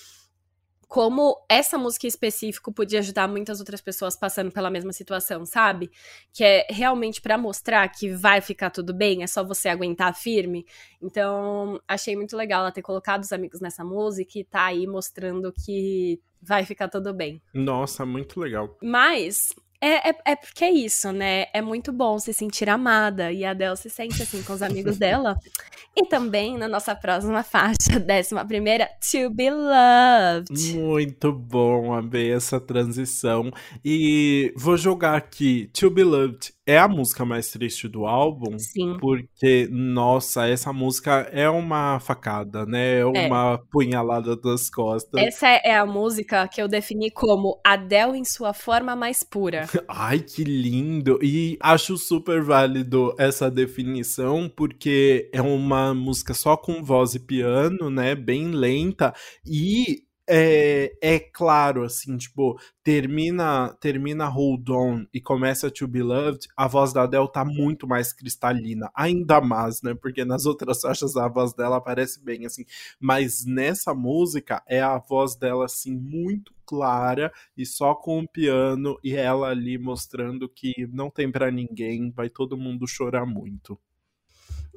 [0.92, 5.89] como essa música em específico podia ajudar muitas outras pessoas passando pela mesma situação, sabe?
[6.34, 10.66] Que é realmente para mostrar que vai ficar tudo bem, é só você aguentar firme.
[11.02, 15.54] Então, achei muito legal ela ter colocado os amigos nessa música e tá aí mostrando
[15.54, 17.42] que vai ficar tudo bem.
[17.54, 18.78] Nossa, muito legal.
[18.84, 21.48] Mas é, é, é, porque é isso, né?
[21.54, 23.32] É muito bom se sentir amada.
[23.32, 25.36] E a Adele se sente assim com os amigos dela.
[25.94, 30.78] E também na nossa próxima faixa, décima primeira, To Be Loved.
[30.78, 33.52] Muito bom, amei essa transição.
[33.84, 38.58] E vou jogar aqui, To Be Loved é a música mais triste do álbum.
[38.58, 38.98] Sim.
[39.00, 43.00] Porque, nossa, essa música é uma facada, né?
[43.00, 43.60] É uma é.
[43.70, 45.22] punhalada das costas.
[45.22, 49.68] Essa é a música que eu defini como Adele em sua forma mais pura.
[49.88, 51.20] Ai, que lindo!
[51.22, 57.90] E acho super válido essa definição, porque é uma música só com voz e piano,
[57.90, 58.16] né?
[58.16, 59.14] Bem lenta.
[59.46, 66.48] E é, é claro, assim, tipo, termina termina Hold On e começa To Be Loved,
[66.56, 69.94] a voz da Adele tá muito mais cristalina, ainda mais, né?
[69.94, 72.66] Porque nas outras faixas a voz dela aparece bem, assim.
[73.00, 78.98] Mas nessa música é a voz dela, assim, muito clara e só com o piano
[79.04, 83.78] e ela ali mostrando que não tem para ninguém, vai todo mundo chorar muito.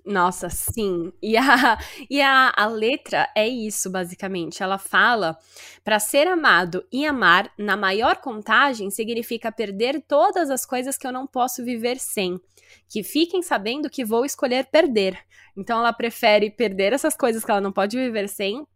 [0.04, 1.12] Nossa, sim.
[1.22, 1.78] E a,
[2.10, 4.62] e a, a letra é isso, basicamente.
[4.62, 5.38] Ela fala:
[5.82, 11.12] para ser amado e amar, na maior contagem, significa perder todas as coisas que eu
[11.12, 12.38] não posso viver sem.
[12.88, 15.18] Que fiquem sabendo que vou escolher perder.
[15.56, 18.66] Então ela prefere perder essas coisas que ela não pode viver sem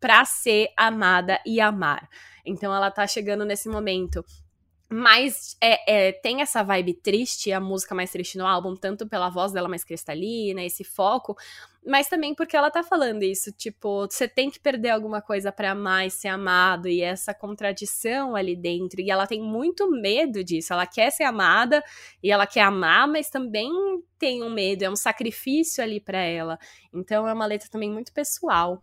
[0.00, 2.08] para ser amada e amar.
[2.46, 4.24] Então ela tá chegando nesse momento
[4.90, 9.28] mas é, é, tem essa vibe triste, a música mais triste no álbum, tanto pela
[9.28, 11.36] voz dela mais cristalina, esse foco,
[11.86, 15.72] mas também porque ela tá falando isso, tipo, você tem que perder alguma coisa para
[15.72, 20.72] amar e ser amado, e essa contradição ali dentro, e ela tem muito medo disso,
[20.72, 21.84] ela quer ser amada
[22.22, 23.70] e ela quer amar, mas também
[24.18, 26.58] tem um medo, é um sacrifício ali para ela.
[26.92, 28.82] Então é uma letra também muito pessoal.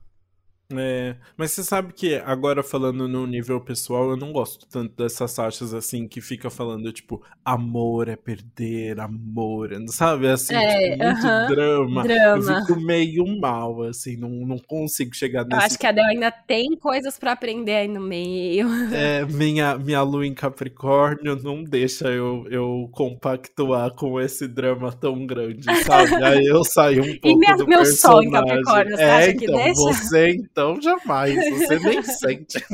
[0.74, 5.36] É, mas você sabe que agora falando no nível pessoal, eu não gosto tanto dessas
[5.36, 10.28] faixas assim que fica falando tipo amor é perder, amor, sabe?
[10.28, 12.04] Assim, é, tipo, muito uh -huh, drama.
[12.04, 12.52] drama.
[12.52, 15.56] Eu fico meio mal, assim, não, não consigo chegar nesse.
[15.56, 18.68] Eu acho que a Adele ainda tem coisas para aprender aí no meio.
[18.92, 25.26] É, minha, minha lua em Capricórnio não deixa eu, eu compactuar com esse drama tão
[25.28, 26.16] grande, sabe?
[26.24, 27.96] Aí eu saio um pouco e minha, do meu personagem.
[27.98, 29.82] sol em Capricórnio, você é, acha que então, deixa?
[29.82, 32.66] Você então jamais, você nem sente.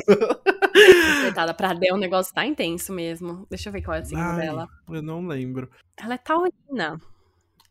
[1.22, 3.44] Coitada, pra Adele o negócio tá intenso mesmo.
[3.50, 4.68] Deixa eu ver qual é o signo dela.
[4.88, 5.68] Eu não lembro.
[5.96, 7.00] Ela é taurina.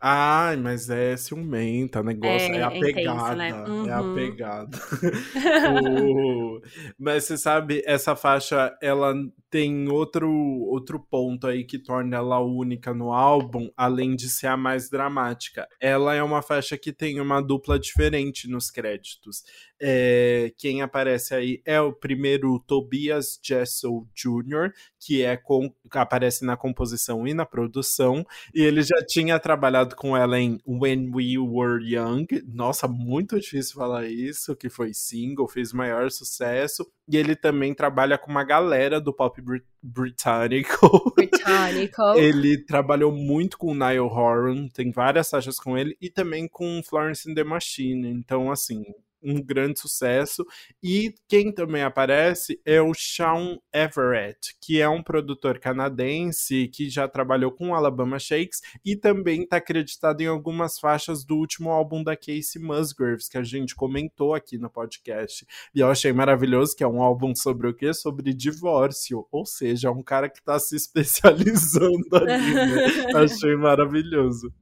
[0.01, 3.53] Ai, mas é ciumenta, negócio, é, é a pegada, né?
[3.53, 3.87] uhum.
[3.89, 4.15] é uhum.
[4.15, 4.77] pegada.
[6.03, 6.61] o...
[6.99, 9.13] Mas você sabe, essa faixa, ela
[9.51, 14.55] tem outro, outro ponto aí que torna ela única no álbum, além de ser a
[14.55, 15.67] mais dramática.
[15.79, 19.43] Ela é uma faixa que tem uma dupla diferente nos créditos.
[19.79, 26.55] É, quem aparece aí é o primeiro Tobias Jessel Jr., que é com, aparece na
[26.55, 31.83] composição e na produção, e ele já tinha trabalhado com ela em When We Were
[31.83, 32.27] Young.
[32.47, 36.89] Nossa, muito difícil falar isso, que foi single, fez maior sucesso.
[37.11, 41.13] E ele também trabalha com uma galera do pop brit britânico.
[41.15, 42.01] Britânico.
[42.15, 47.29] ele trabalhou muito com Niall Horan, tem várias faixas com ele, e também com Florence
[47.29, 48.07] and the Machine.
[48.07, 48.85] Então, assim,
[49.23, 50.45] um grande sucesso.
[50.81, 57.07] E quem também aparece é o Sean Everett, que é um produtor canadense que já
[57.07, 62.15] trabalhou com Alabama Shakes e também está acreditado em algumas faixas do último álbum da
[62.15, 65.45] Casey Musgraves, que a gente comentou aqui no podcast.
[65.73, 67.93] E eu achei maravilhoso que é um álbum sobre o quê?
[67.93, 69.27] Sobre divórcio.
[69.31, 73.05] Ou seja, é um cara que está se especializando ali, né?
[73.15, 74.53] achei maravilhoso.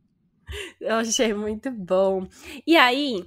[0.79, 2.27] Eu achei muito bom.
[2.65, 3.25] E aí,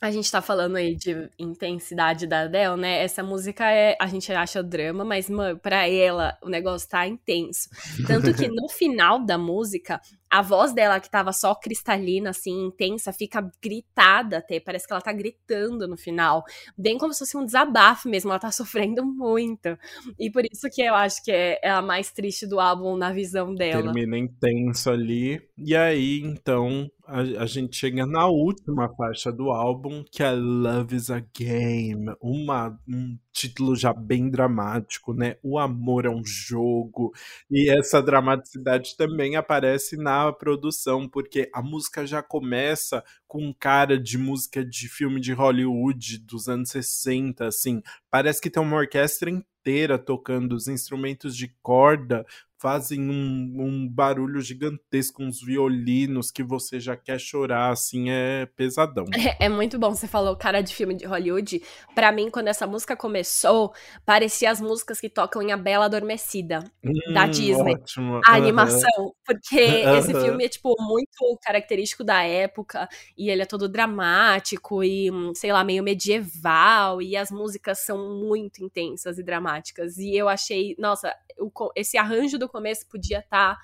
[0.00, 3.02] a gente tá falando aí de intensidade da Adele, né?
[3.02, 3.96] Essa música é.
[4.00, 7.68] A gente acha drama, mas, mano, pra ela o negócio tá intenso.
[8.06, 13.12] Tanto que no final da música, a voz dela, que tava só cristalina, assim, intensa,
[13.12, 14.60] fica gritada até.
[14.60, 16.44] Parece que ela tá gritando no final.
[16.78, 18.30] Bem como se fosse um desabafo mesmo.
[18.30, 19.76] Ela tá sofrendo muito.
[20.18, 23.12] E por isso que eu acho que é, é a mais triste do álbum na
[23.12, 23.92] visão dela.
[23.92, 25.42] Termina intenso ali.
[25.58, 30.94] E aí, então, a, a, gente chega na última faixa do álbum, que é Love
[30.94, 32.06] is a Game.
[32.20, 35.36] Uma, um título já bem dramático, né?
[35.42, 37.12] O amor é um jogo.
[37.50, 44.18] E essa dramaticidade também aparece na produção, porque a música já começa com cara de
[44.18, 47.82] música de filme de Hollywood dos anos 60, assim.
[48.10, 52.24] Parece que tem uma orquestra inteira tocando os instrumentos de corda
[52.60, 59.06] fazem um, um, barulho gigantesco, uns violinos que você já quer chorar, assim, é pesadão.
[59.30, 61.62] É, é, muito bom, você falou cara de filme de Hollywood.
[61.94, 63.72] Para mim, quando essa música começou,
[64.04, 67.74] parecia as músicas que tocam em A Bela Adormecida, hum, da Disney.
[67.74, 68.20] Ótimo.
[68.24, 69.60] A animação, porque
[69.98, 75.52] esse filme é, tipo, muito característico da época, e ele é todo dramático e, sei
[75.52, 79.98] lá, meio medieval, e as músicas são muito intensas e dramáticas.
[79.98, 83.60] E eu achei, nossa, o, esse arranjo do começo podia estar tá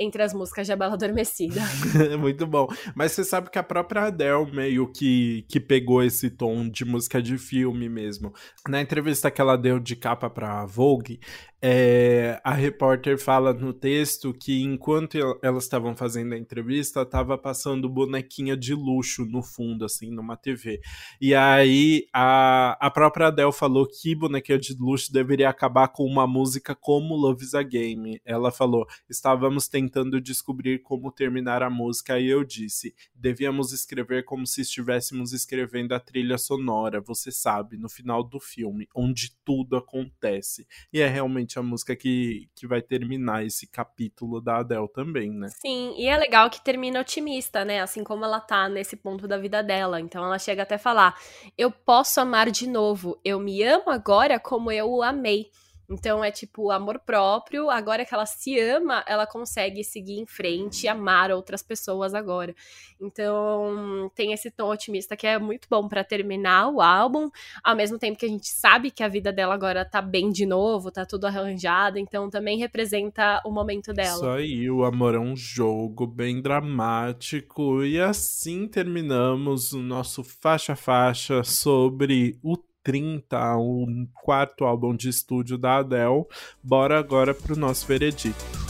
[0.00, 1.60] entre as músicas de A Bela Adormecida.
[2.18, 2.66] Muito bom.
[2.94, 7.20] Mas você sabe que a própria Adele meio que, que pegou esse tom de música
[7.20, 8.32] de filme mesmo.
[8.66, 11.20] Na entrevista que ela deu de capa pra Vogue,
[11.62, 17.88] é, a repórter fala no texto que enquanto elas estavam fazendo a entrevista, estava passando
[17.88, 20.80] bonequinha de luxo no fundo, assim, numa TV.
[21.20, 26.26] E aí a, a própria Adele falou que bonequinha de luxo deveria acabar com uma
[26.26, 28.20] música como Love is a Game.
[28.24, 34.46] Ela falou: estávamos tentando descobrir como terminar a música e eu disse: devíamos escrever como
[34.46, 40.66] se estivéssemos escrevendo a trilha sonora, você sabe, no final do filme, onde tudo acontece.
[40.90, 45.48] E é realmente a música que, que vai terminar esse capítulo da Adele também, né?
[45.48, 47.80] Sim, e é legal que termina otimista, né?
[47.80, 50.00] Assim como ela tá nesse ponto da vida dela.
[50.00, 51.18] Então ela chega até falar:
[51.56, 55.50] Eu posso amar de novo, eu me amo agora como eu o amei.
[55.90, 57.68] Então é tipo amor próprio.
[57.68, 62.54] Agora que ela se ama, ela consegue seguir em frente e amar outras pessoas agora.
[63.00, 67.28] Então tem esse tom otimista que é muito bom para terminar o álbum,
[67.64, 70.46] ao mesmo tempo que a gente sabe que a vida dela agora tá bem de
[70.46, 74.16] novo, tá tudo arranjado, então também representa o momento dela.
[74.16, 80.76] Isso aí, o amor é um jogo bem dramático e assim terminamos o nosso faixa
[80.76, 86.24] faixa sobre o 30, o quarto álbum de estúdio da Adele.
[86.62, 88.69] Bora agora pro nosso veredito.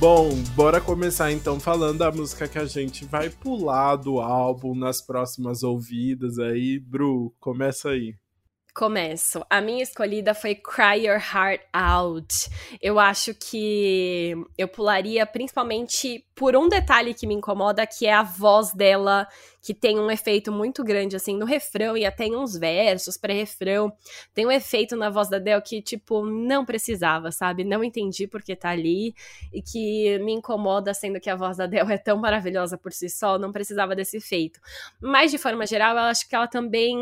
[0.00, 5.02] Bom, bora começar então falando da música que a gente vai pular do álbum nas
[5.02, 6.78] próximas ouvidas aí.
[6.78, 8.14] Bru, começa aí.
[8.80, 9.44] Começo.
[9.50, 12.48] A minha escolhida foi Cry Your Heart Out.
[12.80, 18.22] Eu acho que eu pularia principalmente por um detalhe que me incomoda, que é a
[18.22, 19.28] voz dela,
[19.60, 23.92] que tem um efeito muito grande, assim, no refrão e até em uns versos, pré-refrão.
[24.32, 27.64] Tem um efeito na voz da Del que, tipo, não precisava, sabe?
[27.64, 29.14] Não entendi porque tá ali
[29.52, 33.10] e que me incomoda, sendo que a voz da Del é tão maravilhosa por si
[33.10, 34.58] só, não precisava desse efeito.
[34.98, 36.96] Mas, de forma geral, eu acho que ela também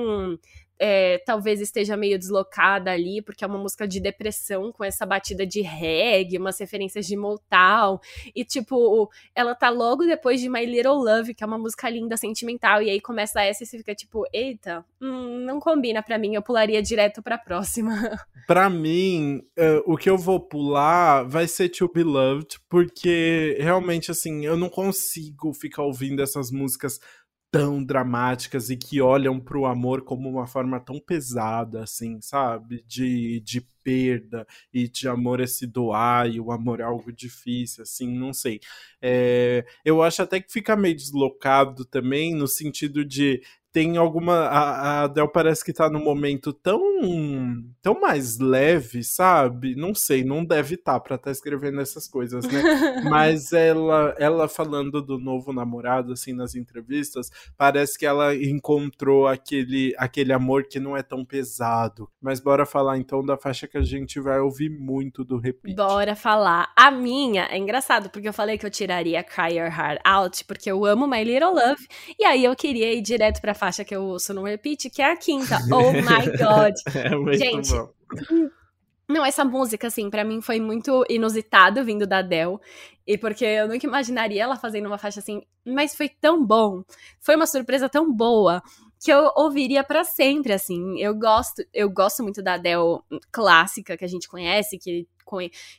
[0.78, 5.46] é, talvez esteja meio deslocada ali, porque é uma música de depressão com essa batida
[5.46, 7.98] de reggae, umas referências de Motown.
[8.34, 12.16] E, tipo, ela tá logo depois de My Little Love, que é uma música linda,
[12.16, 12.82] sentimental.
[12.82, 16.42] E aí começa essa e você fica tipo, eita, hum, não combina pra mim, eu
[16.42, 17.88] pularia direto pra próxima.
[18.48, 24.10] Pra mim, uh, o que eu vou pular vai ser To Be Loved, porque realmente,
[24.10, 26.98] assim, eu não consigo ficar ouvindo essas músicas
[27.50, 32.84] tão dramáticas e que olham para o amor como uma forma tão pesada, assim, sabe?
[32.86, 37.82] De, de perda e de amor é se doar e o amor é algo difícil,
[37.82, 38.60] assim, não sei.
[39.00, 43.42] É, eu acho até que fica meio deslocado também, no sentido de
[43.78, 44.34] tem alguma.
[44.48, 46.82] A, a Adele parece que tá num momento tão,
[47.80, 49.76] tão mais leve, sabe?
[49.76, 52.60] Não sei, não deve estar tá pra estar tá escrevendo essas coisas, né?
[53.08, 59.94] Mas ela, ela falando do novo namorado, assim, nas entrevistas, parece que ela encontrou aquele,
[59.96, 62.10] aquele amor que não é tão pesado.
[62.20, 65.76] Mas bora falar então da faixa que a gente vai ouvir muito do repeat.
[65.76, 66.72] Bora falar.
[66.76, 70.68] A minha é engraçado, porque eu falei que eu tiraria Cry Your Heart Out, porque
[70.68, 71.86] eu amo My Little Love,
[72.18, 75.12] e aí eu queria ir direto pra faixa que eu ouço no repeat, que é
[75.12, 75.58] a quinta.
[75.72, 76.74] Oh my God.
[76.94, 77.88] é muito Gente, bom.
[79.08, 82.58] Não, essa música, assim, para mim foi muito inusitado vindo da Adele.
[83.06, 86.82] E porque eu nunca imaginaria ela fazendo uma faixa assim, mas foi tão bom.
[87.18, 88.62] Foi uma surpresa tão boa
[89.02, 91.00] que eu ouviria para sempre, assim.
[91.00, 92.98] Eu gosto, eu gosto muito da Adele
[93.32, 95.06] clássica que a gente conhece, que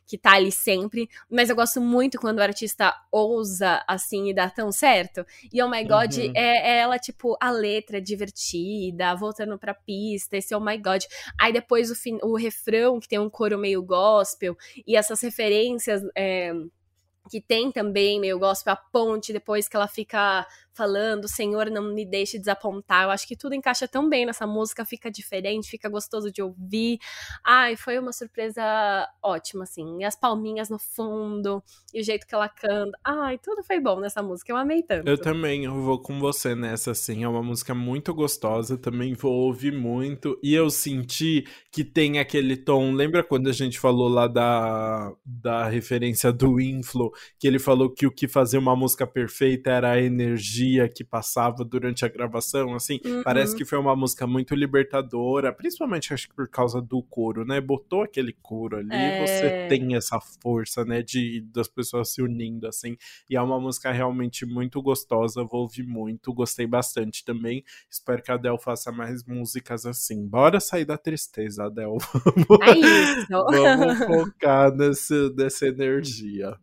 [0.05, 4.49] que tá ali sempre, mas eu gosto muito quando o artista ousa assim e dá
[4.49, 5.25] tão certo.
[5.51, 6.31] E Oh My God uhum.
[6.35, 11.03] é, é, ela, tipo, a letra divertida, voltando pra pista, esse Oh My God.
[11.39, 16.01] Aí depois o, o refrão, que tem um coro meio gospel, e essas referências.
[16.15, 16.53] É,
[17.29, 20.47] que tem também meio gospel, a ponte, depois que ela fica
[20.79, 23.03] falando, Senhor, não me deixe desapontar.
[23.03, 26.99] Eu acho que tudo encaixa tão bem nessa música, fica diferente, fica gostoso de ouvir.
[27.45, 28.63] Ai, foi uma surpresa
[29.21, 29.99] ótima, assim.
[29.99, 31.61] E as palminhas no fundo,
[31.93, 32.97] e o jeito que ela canta.
[33.03, 35.09] Ai, tudo foi bom nessa música, eu amei tanto.
[35.09, 37.25] Eu também, eu vou com você nessa, assim.
[37.25, 40.39] É uma música muito gostosa, também vou ouvir muito.
[40.41, 42.93] E eu senti que tem aquele tom.
[42.93, 48.07] Lembra quando a gente falou lá da, da referência do Inflo, que ele falou que
[48.07, 52.99] o que fazia uma música perfeita era a energia que passava durante a gravação, assim,
[53.05, 53.23] uhum.
[53.23, 57.59] parece que foi uma música muito libertadora, principalmente acho que por causa do coro, né?
[57.59, 59.25] Botou aquele coro ali, é...
[59.25, 62.97] você tem essa força, né, de das pessoas se unindo assim,
[63.29, 67.63] e é uma música realmente muito gostosa, vou ouvir muito, gostei bastante também.
[67.89, 70.27] Espero que a Adele faça mais músicas assim.
[70.27, 71.97] Bora sair da tristeza, Adele.
[72.61, 73.27] É isso.
[73.29, 76.57] Vamos focar nesse, nessa energia.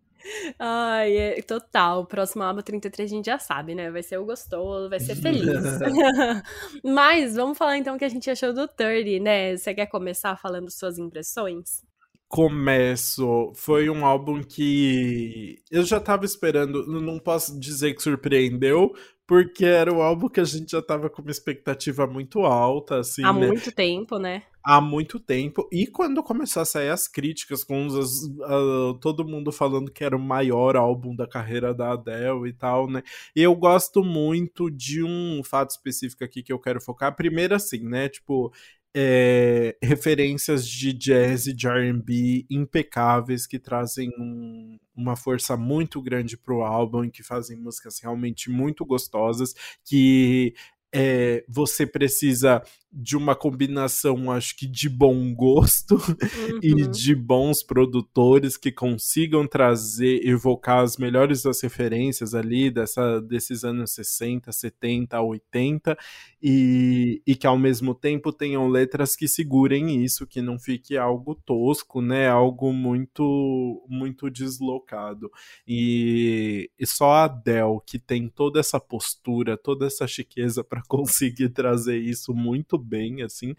[0.59, 2.01] Ai, é, total.
[2.03, 3.91] O próximo álbum 33 a gente já sabe, né?
[3.91, 5.79] Vai ser o gostoso, vai ser feliz.
[6.85, 9.57] Mas vamos falar então o que a gente achou do 30, né?
[9.57, 11.85] Você quer começar falando suas impressões?
[12.29, 13.53] Começo.
[13.55, 18.93] Foi um álbum que eu já tava esperando, não posso dizer que surpreendeu,
[19.27, 23.24] porque era o álbum que a gente já tava com uma expectativa muito alta, assim.
[23.24, 23.49] Há né?
[23.49, 24.45] muito tempo, né?
[24.62, 25.68] Há muito tempo.
[25.72, 30.16] E quando começou a sair as críticas, com os, uh, todo mundo falando que era
[30.16, 33.03] o maior álbum da carreira da Adele e tal, né?
[33.35, 37.14] E eu gosto muito de um fato específico aqui que eu quero focar.
[37.14, 38.09] Primeiro, assim, né?
[38.09, 38.53] Tipo,
[38.99, 46.34] é, referências de jazz e de R&B impecáveis que trazem um, uma força muito grande
[46.34, 49.53] pro álbum e que fazem músicas realmente muito gostosas
[49.84, 50.55] que
[50.95, 52.62] é, você precisa
[52.99, 55.97] de uma combinação, acho que de bom gosto
[56.49, 56.61] uhum.
[56.62, 63.64] e de bons produtores que consigam trazer, evocar as melhores das referências ali dessa, desses
[63.64, 65.99] anos 60, 70, 80
[66.43, 71.34] e, e que ao mesmo tempo tenham letras que segurem isso, que não fique algo
[71.34, 72.28] tosco, né?
[72.28, 75.30] Algo muito, muito deslocado.
[75.68, 81.49] E, e só a Adele, que tem toda essa postura, toda essa chiqueza para conseguir
[81.51, 83.55] trazer isso muito bem, assim.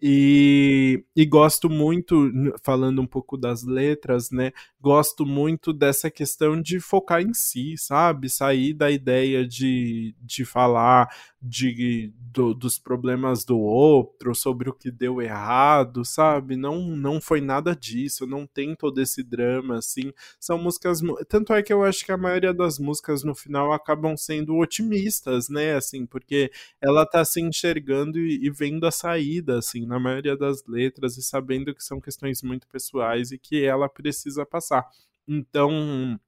[0.00, 2.30] E, e gosto muito,
[2.62, 4.52] falando um pouco das letras, né?
[4.80, 8.28] Gosto muito dessa questão de focar em si, sabe?
[8.28, 11.08] Sair da ideia de, de falar
[11.42, 16.54] de, do, dos problemas do outro, sobre o que deu errado, sabe?
[16.54, 20.12] Não, não foi nada disso, não tem todo esse drama, assim.
[20.38, 21.00] São músicas.
[21.28, 25.48] Tanto é que eu acho que a maioria das músicas no final acabam sendo otimistas,
[25.48, 25.74] né?
[25.74, 30.64] Assim, porque ela tá se enxergando e, e vendo a saída, assim, na maioria das
[30.66, 34.86] letras e sabendo que são questões muito pessoais e que ela precisa passar.
[35.26, 36.18] Então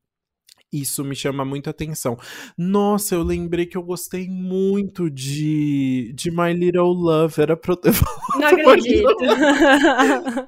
[0.72, 2.16] Isso me chama muita atenção.
[2.56, 7.42] Nossa, eu lembrei que eu gostei muito de, de My Little Love.
[7.42, 8.40] Era pra eu ter falado.
[8.40, 9.16] Não acredito.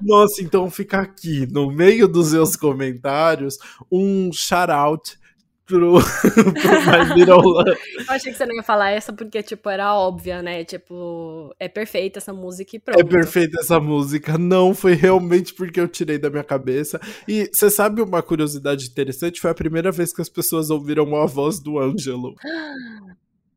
[0.01, 3.57] Nossa, então fica aqui, no meio dos seus comentários,
[3.91, 5.17] um shout-out
[5.65, 7.71] pro, pro My Little Love.
[8.07, 10.63] Eu achei que você não ia falar essa porque, tipo, era óbvia, né?
[10.63, 12.99] Tipo, é perfeita essa música e pronto.
[12.99, 14.37] É perfeita essa música.
[14.37, 16.99] Não, foi realmente porque eu tirei da minha cabeça.
[17.27, 19.41] E você sabe uma curiosidade interessante?
[19.41, 22.35] Foi a primeira vez que as pessoas ouviram a voz do Ângelo.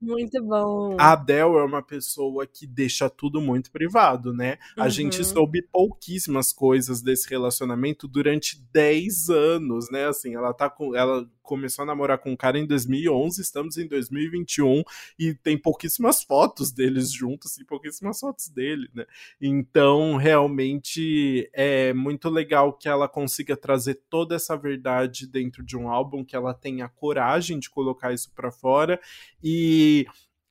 [0.00, 0.96] Muito bom.
[0.96, 4.56] A Adele é uma pessoa que deixa tudo muito privado, né?
[4.76, 4.90] A Uhum.
[4.90, 10.06] gente soube pouquíssimas coisas desse relacionamento durante 10 anos, né?
[10.06, 13.88] Assim, ela tá com ela começou a namorar com um cara em 2011, estamos em
[13.88, 14.82] 2021
[15.18, 19.06] e tem pouquíssimas fotos deles juntos e pouquíssimas fotos dele, né?
[19.40, 25.88] Então, realmente é muito legal que ela consiga trazer toda essa verdade dentro de um
[25.88, 29.00] álbum, que ela tenha coragem de colocar isso pra fora
[29.42, 30.04] e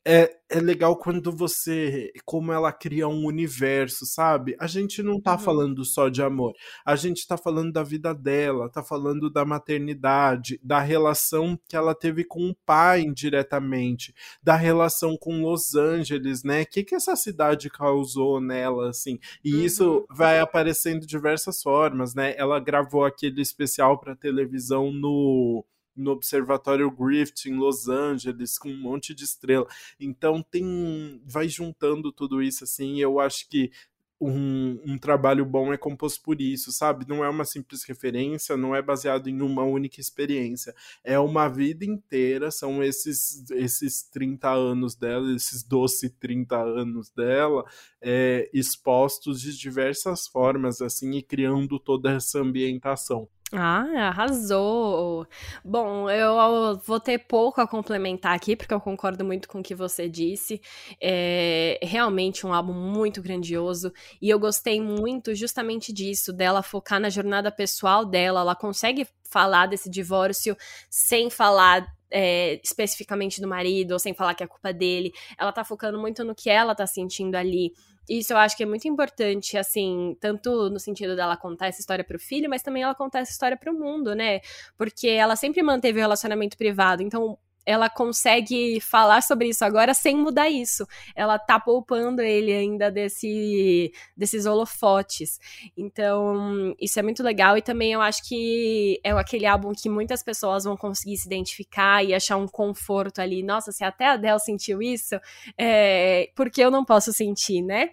[0.08, 2.12] é, é legal quando você.
[2.26, 4.56] Como ela cria um universo, sabe?
[4.60, 5.40] A gente não tá Uhum.
[5.40, 6.54] falando só de amor.
[6.86, 11.94] A gente tá falando da vida dela, tá falando da maternidade, da relação que ela
[11.94, 16.62] teve com o pai indiretamente, da relação com Los Angeles, né?
[16.62, 19.20] O que, que essa cidade causou nela, assim?
[19.44, 19.62] E Uhum.
[19.64, 22.34] isso vai aparecendo de diversas formas, né?
[22.38, 25.66] Ela gravou aquele especial pra televisão no
[25.98, 29.68] no Observatório Griffith em Los Angeles com um monte de estrela.
[30.00, 33.72] Então tem vai juntando tudo isso assim, eu acho que
[34.20, 37.06] um, um trabalho bom é composto por isso, sabe?
[37.08, 40.74] Não é uma simples referência, não é baseado em uma única experiência.
[41.04, 47.64] É uma vida inteira, são esses, esses 30 anos dela, esses doce 30 anos dela,
[48.02, 53.30] é, expostos de diversas formas, assim, e criando toda essa ambientação.
[53.54, 55.26] Ah, arrasou!
[55.64, 59.74] Bom, eu vou ter pouco a complementar aqui, porque eu concordo muito com o que
[59.74, 60.62] você disse.
[61.02, 67.10] É realmente um álbum muito grandioso, e eu gostei muito justamente disso, dela focar na
[67.10, 68.42] jornada pessoal dela.
[68.42, 70.58] Ela consegue falar desse divórcio
[70.90, 75.14] sem falar é, especificamente do marido, ou sem falar que é culpa dele.
[75.38, 77.72] Ela tá focando muito no que ela tá sentindo ali.
[78.10, 82.04] Isso eu acho que é muito importante, assim, tanto no sentido dela contar essa história
[82.04, 84.40] pro filho, mas também ela contar essa história pro mundo, né?
[84.78, 87.38] Porque ela sempre manteve o relacionamento privado, então
[87.68, 90.88] ela consegue falar sobre isso agora sem mudar isso.
[91.14, 95.38] Ela tá poupando ele ainda desse, desses holofotes.
[95.76, 100.24] Então, isso é muito legal e também eu acho que é aquele álbum que muitas
[100.24, 103.44] pessoas vão conseguir se identificar e achar um conforto ali.
[103.44, 105.20] Nossa, se até a Adele sentiu isso,
[105.58, 107.90] é, por que eu não posso sentir, né?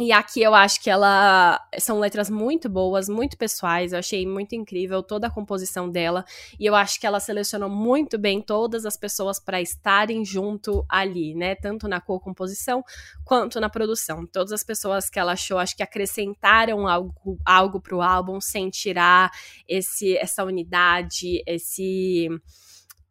[0.00, 3.92] E aqui eu acho que ela são letras muito boas, muito pessoais.
[3.92, 6.24] Eu achei muito incrível toda a composição dela
[6.58, 11.34] e eu acho que ela selecionou muito bem todas as pessoas para estarem junto ali,
[11.34, 11.56] né?
[11.56, 12.84] Tanto na co-composição
[13.24, 14.24] quanto na produção.
[14.24, 19.32] Todas as pessoas que ela achou, acho que acrescentaram algo, algo pro álbum sem tirar
[19.66, 22.28] esse, essa unidade, esse,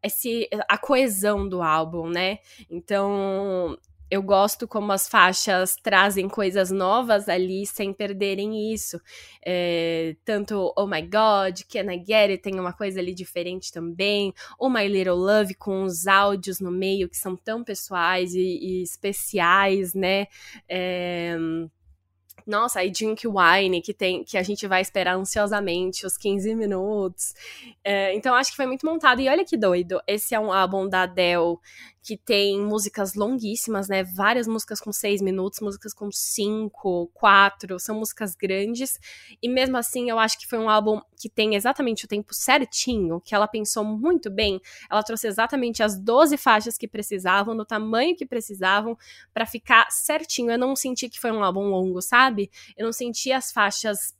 [0.01, 2.39] esse, a coesão do álbum, né?
[2.69, 3.77] Então
[4.09, 8.99] eu gosto como as faixas trazem coisas novas ali sem perderem isso.
[9.45, 14.33] É, tanto Oh My God, Can I Get It tem uma coisa ali diferente também.
[14.57, 18.83] Oh My Little Love com os áudios no meio que são tão pessoais e, e
[18.83, 20.27] especiais, né?
[20.69, 21.37] É,
[22.47, 27.33] nossa, aí Drink Wine, que tem que a gente vai esperar ansiosamente os 15 minutos.
[27.83, 29.19] É, então acho que foi muito montado.
[29.19, 31.57] E olha que doido, esse é um álbum da Adele
[32.07, 34.01] que tem músicas longuíssimas, né?
[34.01, 38.97] Várias músicas com seis minutos, músicas com cinco, quatro, são músicas grandes.
[39.43, 43.19] E mesmo assim, eu acho que foi um álbum que tem exatamente o tempo certinho,
[43.19, 44.61] que ela pensou muito bem.
[44.89, 48.97] Ela trouxe exatamente as 12 faixas que precisavam, no tamanho que precisavam,
[49.33, 50.51] para ficar certinho.
[50.51, 52.49] Eu não senti que foi um álbum longo, sabe?
[52.77, 54.15] Eu não senti as faixas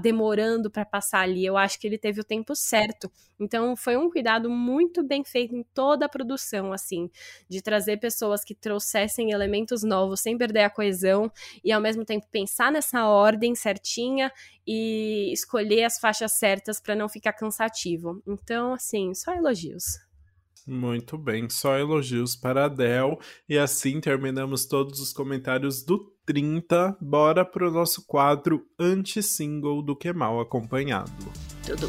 [0.00, 1.44] demorando para passar ali.
[1.44, 3.10] Eu acho que ele teve o tempo certo.
[3.38, 7.10] Então foi um cuidado muito bem feito em toda a produção, assim,
[7.48, 11.30] de trazer pessoas que trouxessem elementos novos sem perder a coesão
[11.62, 14.32] e ao mesmo tempo pensar nessa ordem certinha
[14.66, 18.22] e escolher as faixas certas para não ficar cansativo.
[18.26, 19.84] Então, assim, só elogios.
[20.66, 22.70] Muito bem, só elogios para a.
[23.48, 26.98] E assim terminamos todos os comentários do 30.
[27.00, 31.10] Bora pro nosso quadro anti-single do Que Mal Acompanhado.
[31.64, 31.88] Tudo.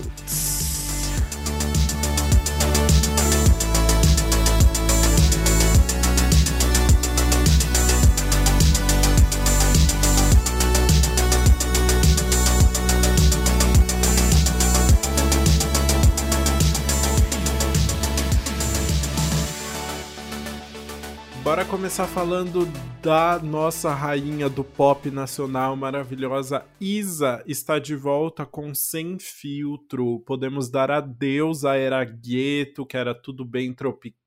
[21.60, 22.66] Bora começar falando
[23.02, 26.64] da nossa rainha do pop nacional maravilhosa.
[26.80, 30.22] Isa está de volta com Sem Filtro.
[30.22, 34.20] Podemos dar adeus à era gueto, que era tudo bem tropical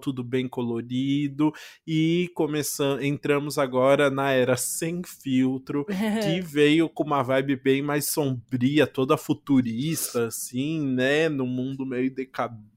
[0.00, 1.52] tudo bem colorido
[1.86, 8.06] e começamos, entramos agora na era sem filtro, que veio com uma vibe bem mais
[8.06, 12.73] sombria, toda futurista assim, né, no mundo meio decadente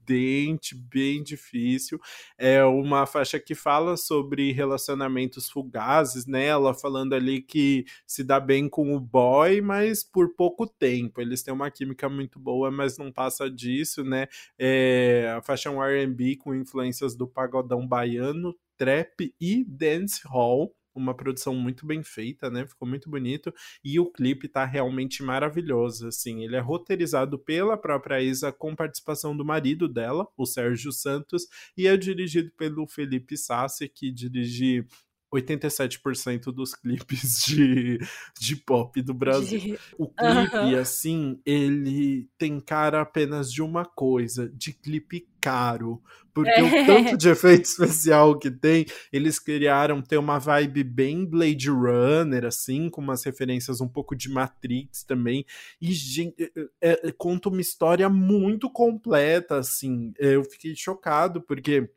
[0.74, 1.98] bem difícil.
[2.36, 6.46] É uma faixa que fala sobre relacionamentos fugazes, né?
[6.46, 11.20] Ela falando ali que se dá bem com o boy, mas por pouco tempo.
[11.20, 14.26] Eles têm uma química muito boa, mas não passa disso, né?
[14.58, 21.14] É, a faixa é um R&B com influências do pagodão baiano, trap e dancehall uma
[21.14, 22.66] produção muito bem feita, né?
[22.66, 23.52] Ficou muito bonito
[23.84, 26.44] e o clipe tá realmente maravilhoso, assim.
[26.44, 31.46] Ele é roteirizado pela própria Isa com participação do marido dela, o Sérgio Santos,
[31.76, 34.84] e é dirigido pelo Felipe Sassi, que dirige
[35.32, 37.98] 87% dos clipes de,
[38.38, 39.58] de pop do Brasil.
[39.58, 39.78] De...
[39.98, 40.78] O clipe, uhum.
[40.78, 46.02] assim, ele tem cara apenas de uma coisa, de clipe caro.
[46.32, 46.62] Porque é.
[46.62, 52.44] o tanto de efeito especial que tem, eles criaram ter uma vibe bem Blade Runner,
[52.44, 55.44] assim, com umas referências um pouco de Matrix também.
[55.80, 60.12] E gente, é, é, conta uma história muito completa, assim.
[60.16, 61.90] Eu fiquei chocado, porque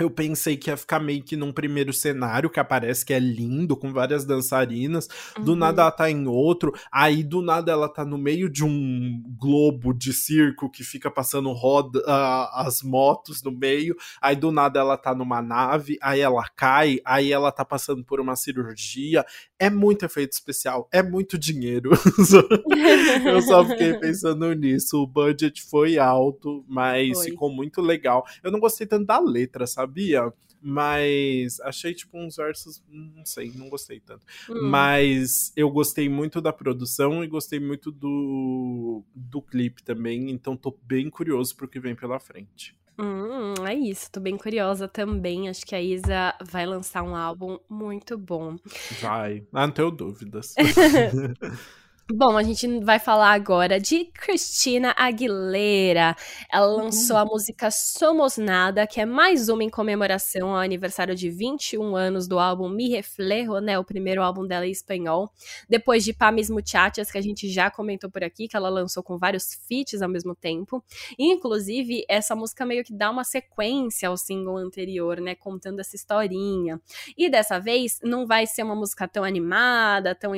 [0.00, 3.76] eu pensei que ia ficar meio que num primeiro cenário que aparece que é lindo,
[3.76, 5.08] com várias dançarinas.
[5.36, 5.44] Uhum.
[5.44, 6.72] Do nada ela tá em outro.
[6.90, 11.52] Aí do nada ela tá no meio de um globo de circo que fica passando
[11.52, 13.94] roda, uh, as motos no meio.
[14.20, 15.98] Aí do nada ela tá numa nave.
[16.02, 16.98] Aí ela cai.
[17.04, 19.24] Aí ela tá passando por uma cirurgia.
[19.58, 20.88] É muito efeito especial.
[20.92, 21.90] É muito dinheiro.
[23.26, 25.02] eu só fiquei pensando nisso.
[25.02, 27.26] O budget foi alto, mas foi.
[27.26, 28.24] ficou muito legal.
[28.42, 29.89] Eu não gostei tanto da letra, sabe?
[29.90, 34.24] Sabia, mas achei tipo uns versos, não sei, não gostei tanto.
[34.48, 34.68] Hum.
[34.68, 40.76] Mas eu gostei muito da produção e gostei muito do, do clipe também, então tô
[40.82, 42.78] bem curioso pro que vem pela frente.
[42.98, 45.48] Hum, é isso, tô bem curiosa também.
[45.48, 48.56] Acho que a Isa vai lançar um álbum muito bom.
[49.00, 50.54] Vai, ah, não tenho dúvidas.
[52.12, 56.16] Bom, a gente vai falar agora de Cristina Aguilera.
[56.52, 57.22] Ela lançou uhum.
[57.22, 62.26] a música Somos Nada, que é mais uma em comemoração ao aniversário de 21 anos
[62.26, 63.78] do álbum Mi Reflejo, né?
[63.78, 65.30] O primeiro álbum dela em espanhol.
[65.68, 69.16] Depois de Pamis Muchachas, que a gente já comentou por aqui, que ela lançou com
[69.16, 70.82] vários feats ao mesmo tempo.
[71.16, 75.36] Inclusive, essa música meio que dá uma sequência ao single anterior, né?
[75.36, 76.80] Contando essa historinha.
[77.16, 80.32] E dessa vez, não vai ser uma música tão animada, tão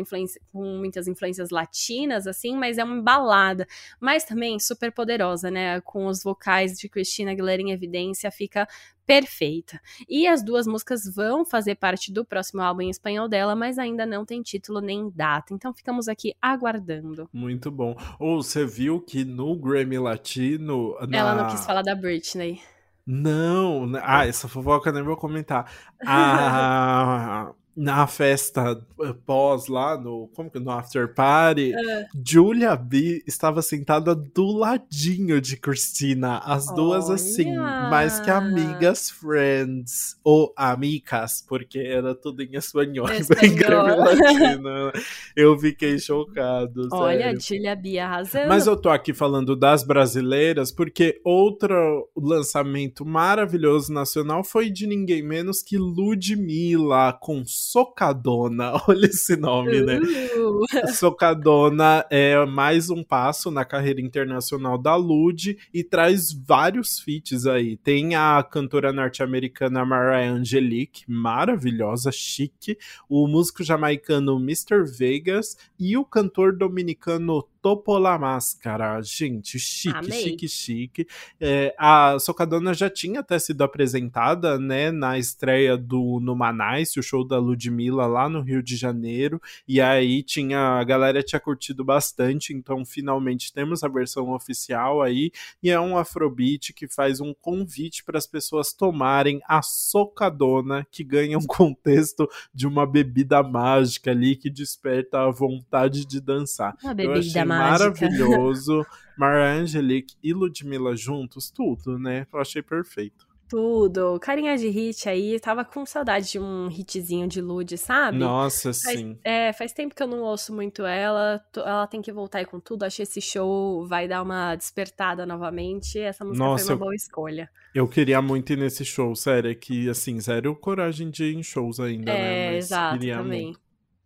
[0.52, 3.66] com muitas influências lá latinas, assim, mas é uma balada.
[4.00, 5.80] Mas também super poderosa, né?
[5.80, 8.66] Com os vocais de Christina Aguilera em evidência, fica
[9.06, 9.80] perfeita.
[10.08, 14.06] E as duas músicas vão fazer parte do próximo álbum em espanhol dela, mas ainda
[14.06, 15.54] não tem título nem data.
[15.54, 17.28] Então ficamos aqui aguardando.
[17.32, 17.96] Muito bom.
[18.18, 20.96] Ou você viu que no Grammy Latino.
[21.08, 21.18] Na...
[21.18, 22.60] Ela não quis falar da Britney.
[23.04, 25.72] Não, ah, essa fofoca eu nem vou comentar.
[26.06, 32.06] A, na festa eh, pós lá no como que no after party, é.
[32.24, 36.76] Julia B estava sentada do ladinho de Christina, as Olha.
[36.76, 44.92] duas assim, mais que amigas friends ou amigas, porque era tudo em espanhol, espanhol.
[45.34, 48.48] Eu fiquei chocado, Olha, Julia B arrasando.
[48.48, 55.22] Mas eu tô aqui falando das brasileiras porque outro lançamento maravilhoso nacional foi de ninguém
[55.22, 58.72] menos que Ludmilla com Socadona.
[58.88, 59.98] Olha esse nome, né?
[59.98, 60.62] Uh.
[60.92, 67.76] Socadona é mais um passo na carreira internacional da Lud e traz vários feats aí.
[67.76, 72.76] Tem a cantora norte-americana Mariah Angelique, maravilhosa, chique,
[73.08, 74.84] o músico jamaicano Mr.
[74.84, 79.00] Vegas e o cantor dominicano Topo La Máscara.
[79.02, 80.22] Gente, chique, Amei.
[80.22, 81.06] chique, chique.
[81.40, 87.26] É, a Socadona já tinha até sido apresentada, né, na estreia do Numanice, o show
[87.26, 92.52] da Ludmilla lá no Rio de Janeiro, e aí tinha, a galera tinha curtido bastante,
[92.52, 95.30] então finalmente temos a versão oficial aí,
[95.62, 101.04] e é um afrobeat que faz um convite para as pessoas tomarem a Socadona, que
[101.04, 106.76] ganha um contexto de uma bebida mágica ali que desperta a vontade de dançar.
[106.82, 108.86] Uma bebida maravilhoso.
[109.16, 112.26] Mara Angelique e Ludmilla juntos, tudo, né?
[112.32, 113.26] Eu achei perfeito.
[113.52, 114.18] tudo.
[114.18, 115.38] Carinha de hit aí.
[115.38, 118.16] Tava com saudade de um hitzinho de Lud, sabe?
[118.16, 119.18] Nossa, faz, sim.
[119.22, 121.38] É, faz tempo que eu não ouço muito ela.
[121.54, 122.88] Ela tem que voltar aí com tudo.
[122.88, 125.98] Que esse show vai dar uma despertada novamente.
[125.98, 127.50] Essa música Nossa, foi uma boa escolha.
[127.74, 129.50] Eu queria muito ir nesse show, sério.
[129.50, 132.46] É que, assim, zero coragem de ir em shows ainda, é, né?
[132.52, 133.44] Mas exato, também.
[133.44, 133.60] Muito.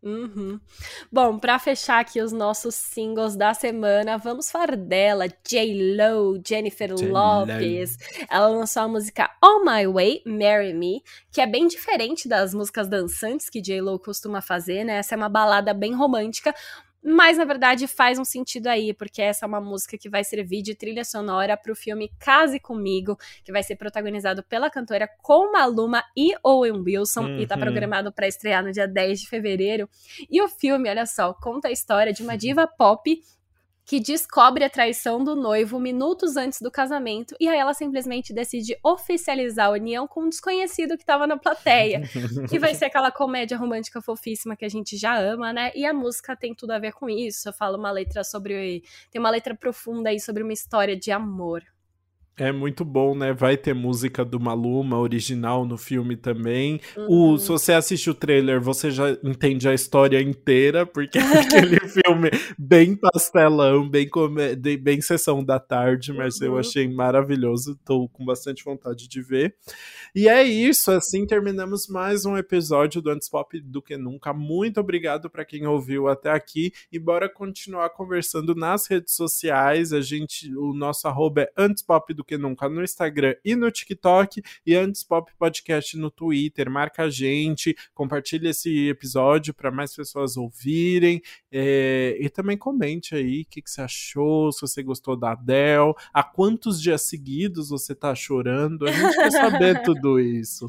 [0.06, 0.60] Uhum.
[1.10, 5.96] Bom, para fechar aqui os nossos singles da semana, vamos falar dela, J.
[5.96, 7.08] Lo, Jennifer J.
[7.08, 7.98] Lopez.
[8.30, 11.02] Ela lançou a música On My Way, Marry Me,
[11.32, 13.80] que é bem diferente das músicas dançantes que J.
[13.80, 14.98] Lo costuma fazer, né?
[14.98, 16.54] Essa é uma balada bem romântica,
[17.06, 20.60] mas na verdade faz um sentido aí, porque essa é uma música que vai servir
[20.60, 25.52] de trilha sonora para o filme Case Comigo, que vai ser protagonizado pela cantora com
[25.52, 27.38] Maluma e Owen Wilson uhum.
[27.38, 27.60] e tá uhum.
[27.60, 29.88] programado para estrear no dia 10 de fevereiro.
[30.28, 33.22] E o filme, olha só, conta a história de uma diva pop
[33.86, 38.76] que descobre a traição do noivo minutos antes do casamento e aí ela simplesmente decide
[38.82, 42.02] oficializar a união com um desconhecido que estava na plateia.
[42.50, 45.70] que vai ser aquela comédia romântica fofíssima que a gente já ama, né?
[45.74, 47.48] E a música tem tudo a ver com isso.
[47.48, 51.62] Eu falo uma letra sobre tem uma letra profunda aí sobre uma história de amor.
[52.38, 53.32] É muito bom, né?
[53.32, 56.80] Vai ter música do Maluma original no filme também.
[56.94, 57.32] Uhum.
[57.32, 61.80] O, se você assiste o trailer, você já entende a história inteira, porque é aquele
[61.88, 64.54] filme bem pastelão, bem, come...
[64.54, 66.46] bem sessão da tarde, mas uhum.
[66.46, 67.78] eu achei maravilhoso.
[67.84, 69.54] Tô com bastante vontade de ver.
[70.14, 74.32] E é isso, assim terminamos mais um episódio do Antes Pop do que nunca.
[74.32, 79.92] Muito obrigado para quem ouviu até aqui e bora continuar conversando nas redes sociais.
[79.92, 83.70] A gente, o nosso arroba é Antes Pop do que nunca no Instagram e no
[83.70, 86.70] TikTok e antes Pop Podcast no Twitter.
[86.70, 93.42] Marca a gente, compartilha esse episódio para mais pessoas ouvirem é, e também comente aí
[93.42, 97.94] o que, que, você achou, se você gostou da Adele, há quantos dias seguidos você
[97.94, 98.86] tá chorando.
[98.86, 100.66] A gente quer saber tudo isso.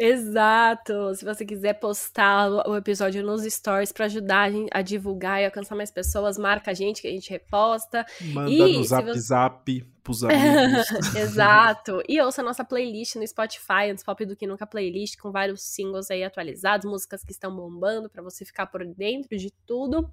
[0.00, 1.14] Exato.
[1.14, 5.90] Se você quiser postar o episódio nos stories para ajudar a, divulgar e alcançar mais
[5.90, 8.06] pessoas, marca a gente que a gente reposta.
[8.32, 9.20] Manda e no zap você...
[9.20, 11.14] zap pros amigos.
[11.14, 12.02] Exato.
[12.08, 15.62] E ouça a nossa playlist no Spotify, antes pop do que nunca playlist, com vários
[15.62, 20.10] singles aí atualizados, músicas que estão bombando para você ficar por dentro de tudo.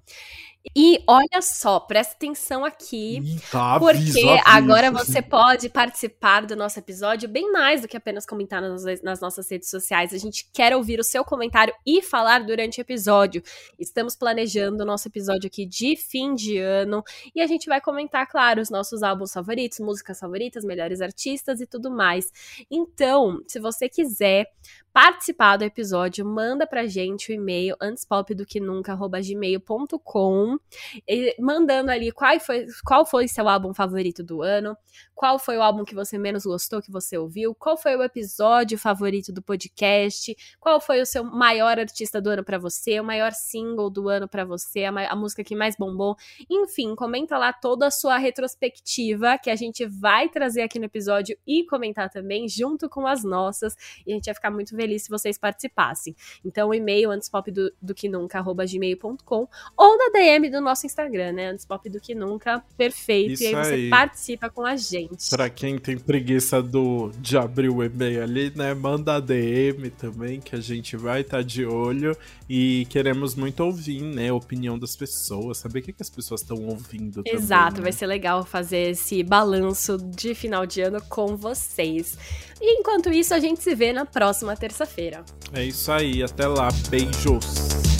[0.76, 7.28] E olha só, presta atenção aqui, tá, porque agora você pode participar do nosso episódio
[7.28, 10.12] bem mais do que apenas comentar nas, nas nossas redes sociais.
[10.12, 13.42] A gente quer ouvir o seu comentário e falar durante o episódio.
[13.78, 17.02] Estamos planejando o nosso episódio aqui de fim de ano
[17.34, 21.66] e a gente vai comentar, claro, os nossos álbuns favoritos, músicas favoritas, melhores artistas e
[21.66, 22.30] tudo mais.
[22.70, 24.46] Então, se você quiser
[25.00, 30.58] participar do episódio, manda pra gente o e-mail antespopdoquenunca@gmail.com,
[31.38, 34.76] mandando ali qual foi qual foi seu álbum favorito do ano,
[35.14, 38.76] qual foi o álbum que você menos gostou que você ouviu, qual foi o episódio
[38.76, 43.30] favorito do podcast, qual foi o seu maior artista do ano para você, o maior
[43.32, 46.16] single do ano para você, a, a música que mais bombou,
[46.50, 51.38] enfim, comenta lá toda a sua retrospectiva que a gente vai trazer aqui no episódio
[51.46, 55.02] e comentar também junto com as nossas, e a gente vai ficar muito feliz feliz
[55.02, 56.16] se vocês participassem.
[56.44, 60.86] Então, o e-mail antespop do, do que nunca, arroba gmail.com, ou na DM do nosso
[60.86, 61.50] Instagram, né?
[61.50, 63.34] Antespop do que nunca, perfeito.
[63.34, 65.28] Isso e aí, aí, você participa com a gente.
[65.28, 68.72] Pra quem tem preguiça do, de abrir o e-mail ali, né?
[68.72, 72.16] Manda a DM também, que a gente vai estar tá de olho.
[72.48, 74.30] E queremos muito ouvir, né?
[74.30, 77.22] A opinião das pessoas, saber o que, que as pessoas estão ouvindo.
[77.26, 77.82] Exato, também, né?
[77.82, 82.16] vai ser legal fazer esse balanço de final de ano com vocês.
[82.60, 85.24] E enquanto isso, a gente se vê na próxima terça-feira.
[85.52, 87.97] É isso aí, até lá, beijos!